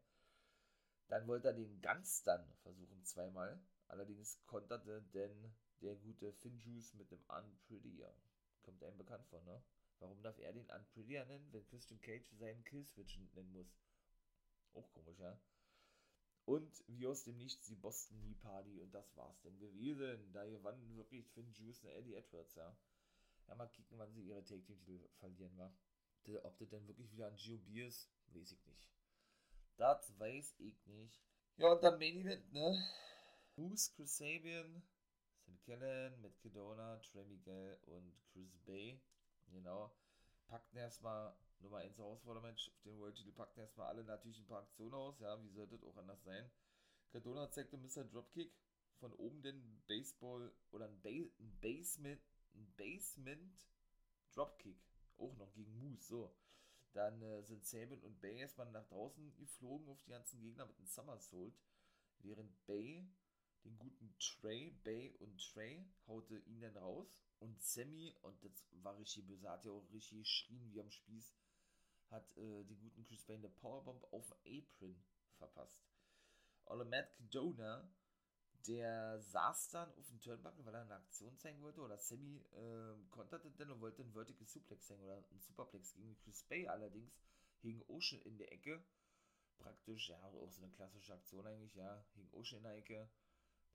Dann 1.08 1.28
wollte 1.28 1.48
er 1.48 1.54
den 1.56 1.82
ganz 1.82 2.22
dann 2.22 2.54
versuchen, 2.62 3.04
zweimal. 3.04 3.60
Allerdings 3.88 4.40
konterte 4.46 5.02
denn 5.14 5.52
der 5.82 5.96
gute 5.96 6.32
Finjuice 6.34 6.94
mit 6.94 7.10
dem 7.10 7.22
Unprettier. 7.28 8.14
Kommt 8.62 8.84
einem 8.84 8.98
bekannt 8.98 9.26
vor, 9.26 9.42
ne? 9.42 9.64
Warum 10.00 10.22
darf 10.22 10.38
er 10.40 10.54
den 10.54 10.70
Unprettier 10.70 11.26
nennen, 11.26 11.52
wenn 11.52 11.66
Christian 11.68 12.00
Cage 12.02 12.26
seinen 12.32 12.64
Killswitch 12.64 13.18
nennen 13.34 13.52
muss? 13.52 13.78
Auch 14.74 14.90
komisch, 14.92 15.20
ja. 15.20 15.40
Und 16.46 16.84
wie 16.88 17.06
aus 17.06 17.24
dem 17.24 17.38
Nichts 17.38 17.66
die 17.68 17.76
Boston 17.76 18.18
Knee 18.22 18.36
Party 18.36 18.82
und 18.82 18.92
das 18.92 19.16
war's 19.16 19.40
denn 19.42 19.60
gewesen. 19.60 20.32
Da 20.32 20.46
gewannen 20.46 20.96
wirklich 20.96 21.28
Finn 21.32 21.54
Juice 21.54 21.84
und 21.84 21.90
Eddie 21.90 22.16
Edwards, 22.16 22.56
ja. 22.56 22.76
Ja, 23.48 23.56
mal 23.56 23.68
kicken, 23.68 23.98
wann 23.98 24.14
sie 24.14 24.24
ihre 24.24 24.44
Take 24.44 24.64
Titel 24.64 25.00
verlieren, 25.20 25.58
wa? 25.58 25.72
Ob 26.44 26.58
das 26.58 26.70
denn 26.70 26.88
wirklich 26.88 27.12
wieder 27.12 27.28
an 27.28 27.38
GOB 27.38 27.68
ist, 27.78 28.10
weiß 28.28 28.52
ich 28.52 28.66
nicht. 28.66 28.88
Das 29.78 30.20
weiß 30.20 30.56
ich 30.60 30.86
nicht. 30.86 31.22
Ja, 31.58 31.72
und 31.72 31.84
dann 31.84 31.98
Main 31.98 32.18
Event, 32.18 32.54
ne? 32.54 32.78
Moose, 33.56 33.92
Chris 33.96 34.18
Sabian, 34.18 34.84
Sam 35.46 35.60
Kellen, 35.62 36.22
Matt 36.22 36.38
Kedona, 36.40 36.98
Trey 36.98 37.26
Miguel 37.26 37.78
und 37.88 38.14
Chris 38.32 38.58
Bay 38.66 39.02
Genau. 39.52 39.92
Packten 40.48 40.78
erstmal 40.78 41.36
Nummer 41.60 41.78
1 41.78 41.98
Herausforderungsmatch 41.98 42.70
auf 42.70 42.82
den 42.84 43.00
World 43.00 43.16
Titel, 43.16 43.32
packten 43.32 43.62
erstmal 43.62 43.88
alle 43.88 44.04
natürlich 44.04 44.40
ein 44.40 44.48
paar 44.48 44.62
Aktionen 44.62 44.94
aus, 44.94 45.20
ja, 45.20 45.42
wie 45.44 45.50
sollte 45.50 45.76
das 45.76 45.84
auch 45.84 45.98
anders 45.98 46.24
sein. 46.24 46.50
Cardona 47.12 47.52
zeigte 47.52 47.78
Mr. 47.78 48.04
Dropkick 48.06 48.54
von 49.00 49.14
oben 49.14 49.42
den 49.42 49.82
Baseball 49.88 50.52
oder 50.72 50.86
ein, 50.86 51.02
ba 51.02 51.10
ein 51.10 51.60
Basement, 51.62 52.22
ein 52.54 52.74
Basement 52.78 53.68
Dropkick, 54.34 54.80
auch 55.18 55.36
noch 55.38 55.54
gegen 55.54 55.78
Moose, 55.80 56.04
so. 56.04 56.36
Dann 56.94 57.22
äh, 57.22 57.44
sind 57.44 57.66
Sabin 57.66 58.02
und 58.02 58.20
Bay 58.20 58.40
erstmal 58.40 58.70
nach 58.72 58.88
draußen 58.88 59.36
geflogen 59.36 59.90
auf 59.90 60.02
die 60.02 60.10
ganzen 60.10 60.40
Gegner 60.40 60.66
mit 60.66 60.78
einem 60.78 60.88
Somersault, 60.88 61.54
während 62.20 62.66
Bay 62.66 63.08
den 63.64 63.78
guten 63.78 64.14
Trey, 64.20 64.72
Bay 64.84 65.16
und 65.20 65.38
Trey 65.38 65.86
haute 66.08 66.38
ihn 66.40 66.62
dann 66.62 66.78
raus. 66.78 67.24
Und 67.40 67.62
Sammy, 67.62 68.16
und 68.22 68.44
das 68.44 68.66
war 68.84 68.98
richtig 68.98 69.28
böse, 69.28 69.50
hat 69.50 69.64
ja 69.66 69.72
auch 69.72 69.90
richtig 69.92 70.20
geschrien 70.20 70.72
wie 70.72 70.82
am 70.82 70.92
Spieß, 70.92 71.34
hat 72.10 72.38
äh, 72.38 72.64
den 72.66 72.80
guten 72.80 73.04
Chris 73.06 73.24
Payne 73.24 73.48
eine 73.48 73.56
Powerbomb 73.56 74.04
auf 74.12 74.30
den 74.44 74.64
Apron 74.64 75.04
verpasst. 75.38 75.82
Olle 76.66 76.86
Matt 76.86 77.16
Cadona, 77.16 77.90
der 78.68 79.20
saß 79.22 79.70
dann 79.70 79.94
auf 79.94 80.08
dem 80.08 80.20
Turnbuckle, 80.20 80.66
weil 80.66 80.76
er 80.76 80.82
eine 80.82 80.96
Aktion 80.96 81.38
zeigen 81.38 81.62
wollte, 81.62 81.82
oder 81.82 81.98
Sammy 81.98 82.38
äh, 82.52 82.96
konterte 83.10 83.52
dann 83.52 83.72
und 83.72 83.82
wollte 83.82 84.02
einen 84.02 84.14
Vertical 84.14 84.46
Suplex 84.46 84.86
zeigen, 84.86 85.02
oder 85.02 85.18
einen 85.18 85.40
Superplex 85.40 85.94
gegen 85.94 86.18
Chris 86.18 86.44
Bay 86.44 86.68
allerdings, 86.68 87.24
hing 87.62 87.82
Ocean 87.88 88.22
in 88.22 88.38
der 88.38 88.52
Ecke, 88.52 88.84
praktisch, 89.60 90.10
ja, 90.10 90.22
auch 90.22 90.52
so 90.52 90.62
eine 90.62 90.72
klassische 90.74 91.14
Aktion 91.14 91.48
eigentlich, 91.48 91.76
ja, 91.76 92.06
hing 92.16 92.30
Ocean 92.34 92.58
in 92.58 92.64
der 92.64 92.76
Ecke, 92.76 93.10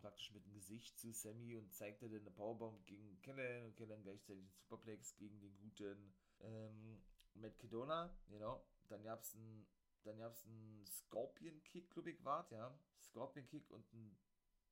praktisch 0.04 0.32
mit 0.32 0.44
dem 0.44 0.52
Gesicht 0.52 0.98
zu 0.98 1.12
Sammy 1.12 1.56
und 1.56 1.72
zeigte 1.72 2.10
dann 2.10 2.20
eine 2.20 2.30
Powerbomb 2.30 2.86
gegen 2.86 3.18
Kellen 3.22 3.64
und 3.64 3.74
Kellen 3.74 4.02
gleichzeitig 4.02 4.42
einen 4.42 4.52
Superplex 4.52 5.16
gegen 5.16 5.40
den 5.40 5.56
guten 5.56 6.14
ähm, 6.40 7.02
Matt 7.32 7.58
Kedona, 7.58 8.14
genau. 8.28 8.62
Dann 8.88 9.02
gab 9.02 9.22
es 9.22 9.34
einen 9.34 9.66
dann 10.04 10.18
gab's 10.18 10.44
einen 10.44 10.86
Scorpion 10.86 11.62
Kick, 11.64 11.90
glaube 11.90 12.10
ich, 12.10 12.22
war 12.22 12.46
ja. 12.52 12.78
Scorpion 13.00 13.46
Kick 13.46 13.70
und 13.70 13.90
einen 13.94 14.14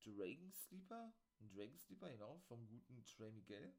Dragon 0.03 0.53
Sleeper. 0.53 1.11
Ein 1.39 1.49
Dragon 1.49 1.77
Sleeper, 1.79 2.09
genau, 2.11 2.39
vom 2.47 2.67
guten 2.67 3.03
Trey 3.05 3.31
Miguel. 3.31 3.73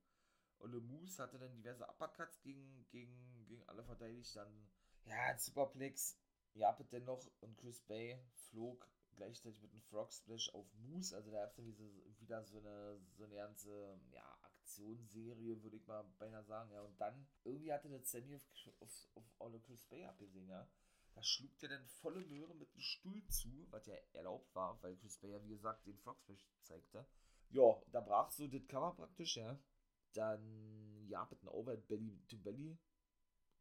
Ole 0.59 0.81
Moose 0.81 1.23
hatte 1.23 1.39
dann 1.39 1.55
diverse 1.55 1.89
Uppercuts 1.89 2.41
gegen, 2.43 2.85
gegen, 2.91 3.45
gegen 3.47 3.63
alle 3.69 3.85
verteidigt. 3.85 4.35
Dann, 4.35 4.69
ja, 5.05 5.39
Superplex. 5.39 6.19
Ja, 6.55 6.73
dennoch 6.93 7.25
und 7.41 7.57
Chris 7.57 7.81
Bay 7.81 8.21
flog 8.51 8.89
gleichzeitig 9.17 9.61
mit 9.63 9.73
einem 9.73 9.83
Frog 9.83 10.13
Splash 10.13 10.51
auf 10.55 10.67
Moose. 10.75 11.15
Also 11.15 11.31
da 11.31 11.41
gab 11.41 11.51
es 11.51 11.57
dann 11.57 11.67
wieder 12.19 12.43
so 12.45 12.59
eine, 12.59 13.01
so 13.13 13.25
eine 13.25 13.35
ganze 13.35 14.01
ja, 14.11 14.39
Aktionsserie, 14.43 15.63
würde 15.63 15.77
ich 15.77 15.87
mal 15.87 16.05
beinahe 16.19 16.45
sagen. 16.45 16.71
Ja, 16.73 16.83
und 16.83 17.01
dann 17.01 17.27
irgendwie 17.45 17.73
hatte 17.73 17.89
der 17.89 18.03
Sammy 18.03 18.35
auf, 18.37 18.43
auf, 18.81 19.09
auf 19.15 19.25
Ole 19.39 19.61
Chris 19.61 19.85
Bay 19.87 20.05
abgesehen, 20.05 20.49
ja. 20.49 20.69
Da 21.15 21.23
schlug 21.23 21.57
der 21.61 21.69
dann 21.69 21.87
volle 21.87 22.21
Möhre 22.21 22.55
mit 22.55 22.71
einem 22.73 22.81
Stuhl 22.81 23.25
zu, 23.29 23.67
was 23.71 23.87
ja 23.87 23.95
erlaubt 24.13 24.53
war, 24.55 24.83
weil 24.83 24.97
Chris 24.97 25.19
Bay 25.19 25.31
ja 25.31 25.43
wie 25.45 25.51
gesagt 25.51 25.87
den 25.87 25.99
Frog 25.99 26.19
Splash 26.21 26.49
zeigte. 26.63 27.07
Ja, 27.51 27.81
da 27.93 28.01
brach 28.01 28.31
so 28.31 28.49
das 28.49 28.67
Cover 28.67 28.95
praktisch, 28.95 29.37
ja. 29.37 29.59
Dann, 30.13 31.07
ja, 31.09 31.27
mit 31.31 31.41
einem 31.41 31.49
Overhead 31.49 31.87
Belly 31.87 32.21
to 32.29 32.37
Belly 32.39 32.79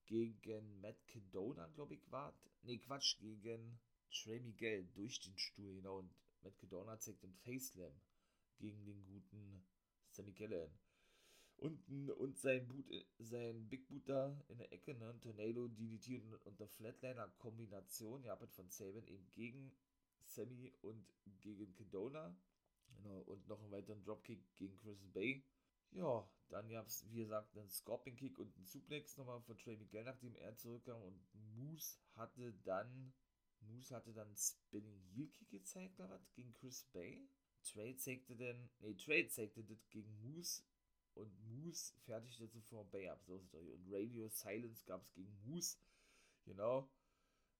gegen 0.06 0.82
Matt 0.82 1.08
Kedona, 1.08 1.68
glaube 1.68 1.96
ich, 1.96 2.12
war. 2.12 2.34
Nee, 2.64 2.80
Quatsch, 2.80 3.18
gegen 3.20 3.80
Trey 4.14 4.40
Miguel 4.40 4.88
durch 4.94 5.20
den 5.20 5.38
Stuhl, 5.38 5.76
genau. 5.76 6.00
Und 6.00 6.14
Matt 6.42 6.58
Kedona 6.58 7.00
zeigt 7.00 7.24
den 7.24 7.60
Slam 7.60 7.94
gegen 8.58 8.86
den 8.86 9.06
guten 9.06 9.66
Sammy 10.10 10.34
Kellen. 10.34 10.72
Und, 11.58 11.88
und 12.18 12.38
sein, 12.38 12.68
Boot, 12.68 12.86
sein 13.20 13.70
Big 13.70 13.88
Boot 13.88 14.10
da 14.10 14.44
in 14.50 14.58
der 14.58 14.72
Ecke, 14.74 14.96
ne? 14.96 15.18
Tornado, 15.22 15.68
DDT 15.68 16.22
und, 16.22 16.34
und 16.46 16.60
der 16.60 16.68
Flatliner-Kombination, 16.68 18.24
ja, 18.24 18.36
von 18.36 18.70
Saban 18.70 19.08
eben 19.08 19.32
gegen 19.34 19.72
Sammy 20.26 20.74
und 20.82 21.06
gegen 21.42 21.74
Kedona. 21.74 22.36
Genau, 22.98 23.20
und 23.22 23.48
noch 23.48 23.62
einen 23.62 23.72
weiteren 23.72 24.04
Dropkick 24.04 24.56
gegen 24.56 24.78
Chris 24.78 25.04
Bay. 25.14 25.44
Ja, 25.92 26.28
dann 26.50 26.70
gab 26.70 26.88
es, 26.88 27.08
wie 27.10 27.18
gesagt, 27.18 27.56
einen 27.56 27.70
Scorpion 27.70 28.16
Kick 28.16 28.40
und 28.40 28.56
einen 28.56 28.66
Suplex 28.66 29.18
nochmal 29.18 29.42
von 29.42 29.58
Trey 29.58 29.78
Miguel, 29.78 30.04
nachdem 30.04 30.36
er 30.36 30.56
zurückkam. 30.56 31.02
Und 31.02 31.20
Moose 31.56 31.98
hatte 32.16 32.54
dann, 32.64 33.14
Moose 33.68 33.96
hatte 33.96 34.14
dann 34.14 34.36
Spinning 34.36 35.02
Heel 35.14 35.28
Kick 35.30 35.50
gezeigt, 35.50 36.00
oder 36.00 36.10
was, 36.10 36.32
gegen 36.34 36.54
Chris 36.54 36.84
Bay. 36.92 37.28
Trey 37.64 37.96
zeigte 37.96 38.36
dann, 38.36 38.70
nee, 38.80 38.94
Trey 38.96 39.28
zeigte 39.28 39.64
das 39.64 39.90
gegen 39.90 40.12
Moose 40.22 40.64
und 41.14 41.32
Moose 41.48 41.94
fertigte 42.06 42.50
zuvor 42.50 42.90
Bay 42.90 43.08
ab. 43.08 43.24
So 43.24 43.36
ist 43.36 43.46
es 43.46 43.54
Und 43.54 43.88
Radio 43.90 44.28
Silence 44.30 44.84
gab 44.86 45.04
es 45.04 45.14
gegen 45.14 45.34
Moose. 45.44 45.78
Genau. 46.46 46.90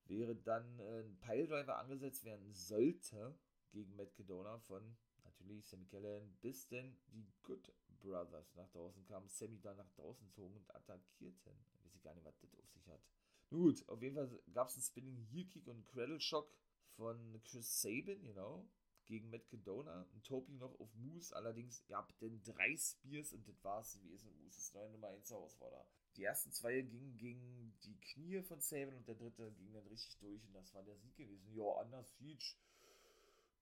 Während 0.06 0.46
dann 0.46 0.80
äh, 0.80 1.00
ein 1.02 1.18
Piledriver 1.20 1.78
angesetzt 1.78 2.26
werden 2.26 2.52
sollte 2.54 3.38
gegen 3.72 3.96
Matt 3.96 4.14
Kedona 4.16 4.60
von 4.60 4.98
natürlich 5.24 5.66
Sammy 5.66 5.86
Callahan, 5.86 6.36
bis 6.42 6.68
denn 6.68 6.98
die 7.08 7.32
Good 7.44 7.72
Brothers 8.00 8.54
nach 8.56 8.70
draußen 8.72 9.06
kamen, 9.06 9.30
Sammy 9.30 9.60
dann 9.62 9.78
nach 9.78 9.90
draußen 9.92 10.30
zogen 10.30 10.58
und 10.58 10.76
attackierten. 10.76 11.54
Ich 11.74 11.86
weiß 11.86 12.02
gar 12.02 12.14
nicht, 12.14 12.26
was 12.26 12.38
das 12.40 12.54
auf 12.56 12.68
sich 12.70 12.86
hat. 12.88 13.02
Nun 13.50 13.62
gut, 13.64 13.88
auf 13.90 14.02
jeden 14.02 14.16
Fall 14.16 14.30
gab 14.54 14.68
es 14.70 14.76
einen 14.76 14.84
Spinning 14.84 15.18
Heel 15.32 15.46
Kick 15.48 15.68
und 15.68 15.86
Cradle 15.86 16.20
Shock 16.20 16.50
von 16.96 17.42
Chris 17.44 17.82
Sabin, 17.82 18.24
genau, 18.24 18.68
gegen 19.06 19.30
Matt 19.30 19.48
Cadona. 19.48 20.08
Ein 20.14 20.24
Topi 20.24 20.54
noch 20.54 20.80
auf 20.80 20.94
Moose, 20.96 21.36
allerdings, 21.36 21.84
ihr 21.88 21.98
habt 21.98 22.20
denn 22.22 22.42
drei 22.44 22.76
Spears 22.76 23.34
und 23.34 23.48
das 23.48 23.64
war's 23.64 23.94
gewesen. 23.94 24.32
Moose 24.42 24.60
ist 24.60 24.74
neue 24.74 24.90
Nummer 24.90 25.08
1 25.08 25.30
Herausforderer. 25.30 25.86
Die 26.16 26.24
ersten 26.24 26.52
zwei 26.52 26.82
gingen 26.82 27.18
gegen 27.18 27.74
die 27.84 28.00
Knie 28.00 28.42
von 28.44 28.62
Sabin 28.62 28.96
und 28.96 29.08
der 29.08 29.16
dritte 29.16 29.52
ging 29.54 29.74
dann 29.74 29.88
richtig 29.88 30.18
durch 30.20 30.46
und 30.46 30.54
das 30.54 30.74
war 30.74 30.84
der 30.84 30.96
Sieg 30.98 31.16
gewesen. 31.16 31.54
Ja, 31.54 31.64
anders 31.80 32.16
Siege. 32.18 32.56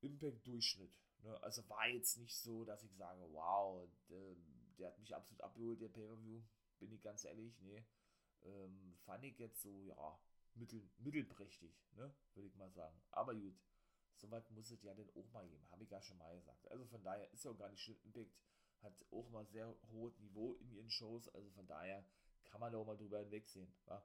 Impact-Durchschnitt. 0.01 0.91
Ne? 1.23 1.41
Also 1.43 1.67
war 1.69 1.87
jetzt 1.87 2.17
nicht 2.17 2.35
so, 2.35 2.65
dass 2.65 2.83
ich 2.83 2.93
sage, 2.95 3.21
wow, 3.31 3.87
der, 4.09 4.35
der 4.77 4.87
hat 4.87 4.99
mich 4.99 5.15
absolut 5.15 5.41
abgeholt, 5.41 5.81
der 5.81 5.89
Pay-Per-View. 5.89 6.41
Bin 6.79 6.91
ich 6.91 7.01
ganz 7.01 7.23
ehrlich, 7.25 7.53
nee. 7.61 7.85
Ähm, 8.43 8.95
fand 9.05 9.23
ich 9.23 9.37
jetzt 9.37 9.61
so, 9.61 9.83
ja, 9.83 10.19
mittel, 10.55 10.89
mittelprächtig, 10.97 11.73
ne? 11.95 12.13
Würde 12.33 12.47
ich 12.47 12.55
mal 12.55 12.71
sagen. 12.71 12.99
Aber 13.11 13.33
gut, 13.35 13.59
soweit 14.15 14.49
muss 14.51 14.71
es 14.71 14.83
ja 14.83 14.93
dann 14.93 15.09
auch 15.11 15.29
mal 15.31 15.47
geben. 15.47 15.65
Habe 15.71 15.83
ich 15.83 15.89
ja 15.89 16.01
schon 16.01 16.17
mal 16.17 16.35
gesagt. 16.35 16.69
Also 16.69 16.85
von 16.85 17.03
daher 17.03 17.31
ist 17.31 17.43
ja 17.43 17.51
auch 17.51 17.57
gar 17.57 17.69
nicht 17.69 17.81
schlimm. 17.81 17.99
Impact 18.03 18.31
hat 18.81 18.93
auch 19.11 19.29
mal 19.29 19.45
sehr 19.45 19.75
hohes 19.91 20.19
Niveau 20.19 20.55
in 20.55 20.71
ihren 20.71 20.89
Shows. 20.89 21.27
Also 21.29 21.49
von 21.51 21.67
daher 21.67 22.05
kann 22.45 22.59
man 22.59 22.71
da 22.71 22.79
auch 22.79 22.85
mal 22.85 22.97
drüber 22.97 23.19
hinwegsehen. 23.19 23.73
Wa? 23.85 24.03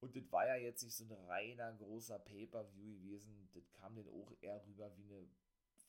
Und 0.00 0.16
das 0.16 0.32
war 0.32 0.46
ja 0.46 0.56
jetzt 0.56 0.82
nicht 0.82 0.96
so 0.96 1.04
ein 1.04 1.12
reiner 1.12 1.72
großer 1.74 2.18
Pay-Per-View 2.18 2.98
gewesen. 2.98 3.48
Das 3.52 3.70
kam 3.72 3.94
dann 3.94 4.08
auch 4.08 4.32
eher 4.40 4.64
rüber 4.66 4.96
wie 4.96 5.04
eine 5.04 5.28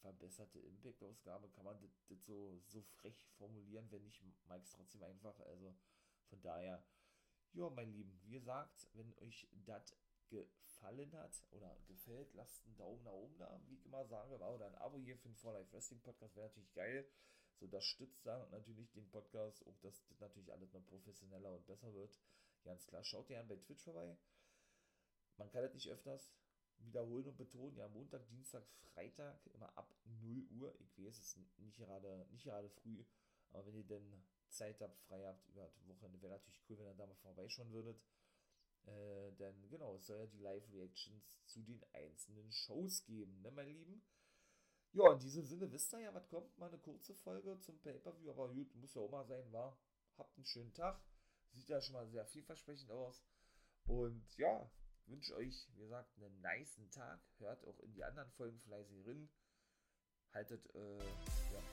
verbesserte 0.01 0.59
Impact-Ausgabe. 0.59 1.49
Kann 1.49 1.65
man 1.65 1.79
das, 1.81 2.19
so, 2.25 2.61
so 2.67 2.81
frech 2.81 3.25
formulieren, 3.37 3.89
wenn 3.89 4.03
nicht 4.03 4.21
Mike's 4.47 4.71
trotzdem 4.71 5.03
einfach. 5.03 5.39
Also 5.39 5.73
von 6.29 6.41
daher, 6.41 6.83
ja, 7.53 7.69
mein 7.69 7.91
Lieben, 7.91 8.19
wie 8.23 8.31
gesagt, 8.31 8.87
wenn 8.93 9.13
euch 9.19 9.47
das 9.65 9.95
gefallen 10.29 11.13
hat 11.13 11.43
oder 11.51 11.77
gefällt, 11.87 12.33
lasst 12.33 12.65
einen 12.65 12.75
Daumen 12.75 13.03
nach 13.03 13.11
oben 13.11 13.37
da, 13.37 13.61
wie 13.65 13.75
ich 13.75 13.85
immer 13.85 14.05
sage, 14.05 14.33
oder 14.33 14.65
ein 14.65 14.75
Abo 14.75 14.99
hier 14.99 15.17
für 15.17 15.29
den 15.29 15.35
For 15.35 15.53
Life 15.53 15.71
Wrestling 15.71 16.01
Podcast 16.01 16.35
wäre 16.35 16.47
natürlich 16.47 16.73
geil. 16.73 17.07
So, 17.59 17.67
das 17.67 17.85
stützt 17.85 18.25
dann 18.25 18.49
natürlich 18.49 18.91
den 18.91 19.07
Podcast, 19.09 19.65
auch 19.67 19.77
dass 19.77 20.03
das 20.07 20.19
natürlich 20.19 20.51
alles 20.51 20.73
noch 20.73 20.85
professioneller 20.87 21.53
und 21.53 21.65
besser 21.65 21.93
wird. 21.93 22.19
Ganz 22.63 22.87
klar, 22.87 23.03
schaut 23.03 23.27
gerne 23.27 23.47
bei 23.47 23.55
Twitch 23.57 23.83
vorbei. 23.83 24.17
Man 25.37 25.49
kann 25.51 25.63
das 25.63 25.73
nicht 25.73 25.89
öfters 25.89 26.31
wiederholen 26.79 27.27
und 27.27 27.37
betonen. 27.37 27.77
Ja, 27.77 27.87
Montag, 27.87 28.27
Dienstag, 28.27 28.63
Freitag, 28.93 29.39
immer 29.53 29.75
ab 29.77 29.93
0 30.21 30.45
Uhr. 30.51 30.75
Ich 30.79 30.97
weiß, 30.97 31.19
es 31.19 31.35
ist 31.35 31.59
nicht 31.59 31.77
gerade, 31.77 32.27
nicht 32.31 32.43
gerade 32.43 32.69
früh, 32.69 33.03
aber 33.51 33.65
wenn 33.67 33.75
ihr 33.75 33.85
denn 33.85 34.23
Zeit 34.53 34.79
habt, 34.81 34.99
frei 35.01 35.25
habt 35.25 35.47
über 35.49 35.63
das 35.63 35.87
Wochenende, 35.87 36.21
wäre 36.21 36.33
natürlich 36.33 36.61
cool, 36.69 36.77
wenn 36.77 36.87
ihr 36.87 36.95
da 36.95 37.05
mal 37.05 37.15
vorbeischauen 37.15 37.71
würdet. 37.71 38.01
Äh, 38.85 39.31
denn 39.33 39.69
genau, 39.69 39.95
es 39.95 40.05
soll 40.05 40.19
ja 40.19 40.25
die 40.25 40.39
Live-Reactions 40.39 41.45
zu 41.45 41.61
den 41.63 41.83
einzelnen 41.93 42.51
Shows 42.51 43.05
geben, 43.05 43.41
ne, 43.41 43.51
mein 43.51 43.67
Lieben? 43.67 44.03
Ja, 44.91 45.11
in 45.11 45.19
diesem 45.19 45.43
Sinne 45.45 45.71
wisst 45.71 45.91
ihr 45.93 46.01
ja, 46.01 46.13
was 46.13 46.27
kommt. 46.29 46.55
Mal 46.59 46.67
eine 46.67 46.77
kurze 46.77 47.15
Folge 47.15 47.59
zum 47.61 47.79
Pay-Per-View, 47.81 48.29
aber 48.29 48.53
gut, 48.53 48.75
muss 48.75 48.93
ja 48.93 49.01
auch 49.01 49.09
mal 49.09 49.25
sein, 49.25 49.51
war. 49.51 49.77
Habt 50.17 50.37
einen 50.37 50.45
schönen 50.45 50.73
Tag. 50.73 51.01
Sieht 51.51 51.69
ja 51.69 51.81
schon 51.81 51.93
mal 51.93 52.07
sehr 52.07 52.25
vielversprechend 52.25 52.91
aus. 52.91 53.23
Und 53.85 54.23
ja, 54.37 54.69
wünsche 55.07 55.35
euch, 55.35 55.67
wie 55.73 55.79
gesagt, 55.79 56.15
einen 56.17 56.41
niceen 56.41 56.91
Tag. 56.91 57.19
Hört 57.39 57.65
auch 57.65 57.79
in 57.79 57.93
die 57.93 58.03
anderen 58.03 58.29
Folgen 58.31 58.59
fleißig 58.59 59.05
rein. 59.07 59.29
Haltet, 60.31 60.63
äh, 60.75 60.97
ja, 60.99 61.63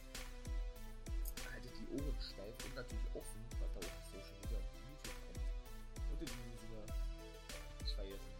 haltet 1.61 1.77
die 1.79 1.89
Ohren 2.01 2.17
steif 2.21 2.65
und 2.65 2.75
natürlich 2.75 3.07
offen, 3.15 3.45
was 3.61 3.69
da 3.75 3.81
auf 3.81 3.93
Social 4.09 4.37
Media 4.41 4.59
und 4.59 4.73
YouTube 4.89 5.19
kommt. 5.29 5.45
Und 6.11 6.21
in 6.21 6.27
diesem 6.27 6.57
Sinne, 6.57 6.81
ich 7.85 7.97
war 7.99 8.05
jetzt 8.05 8.40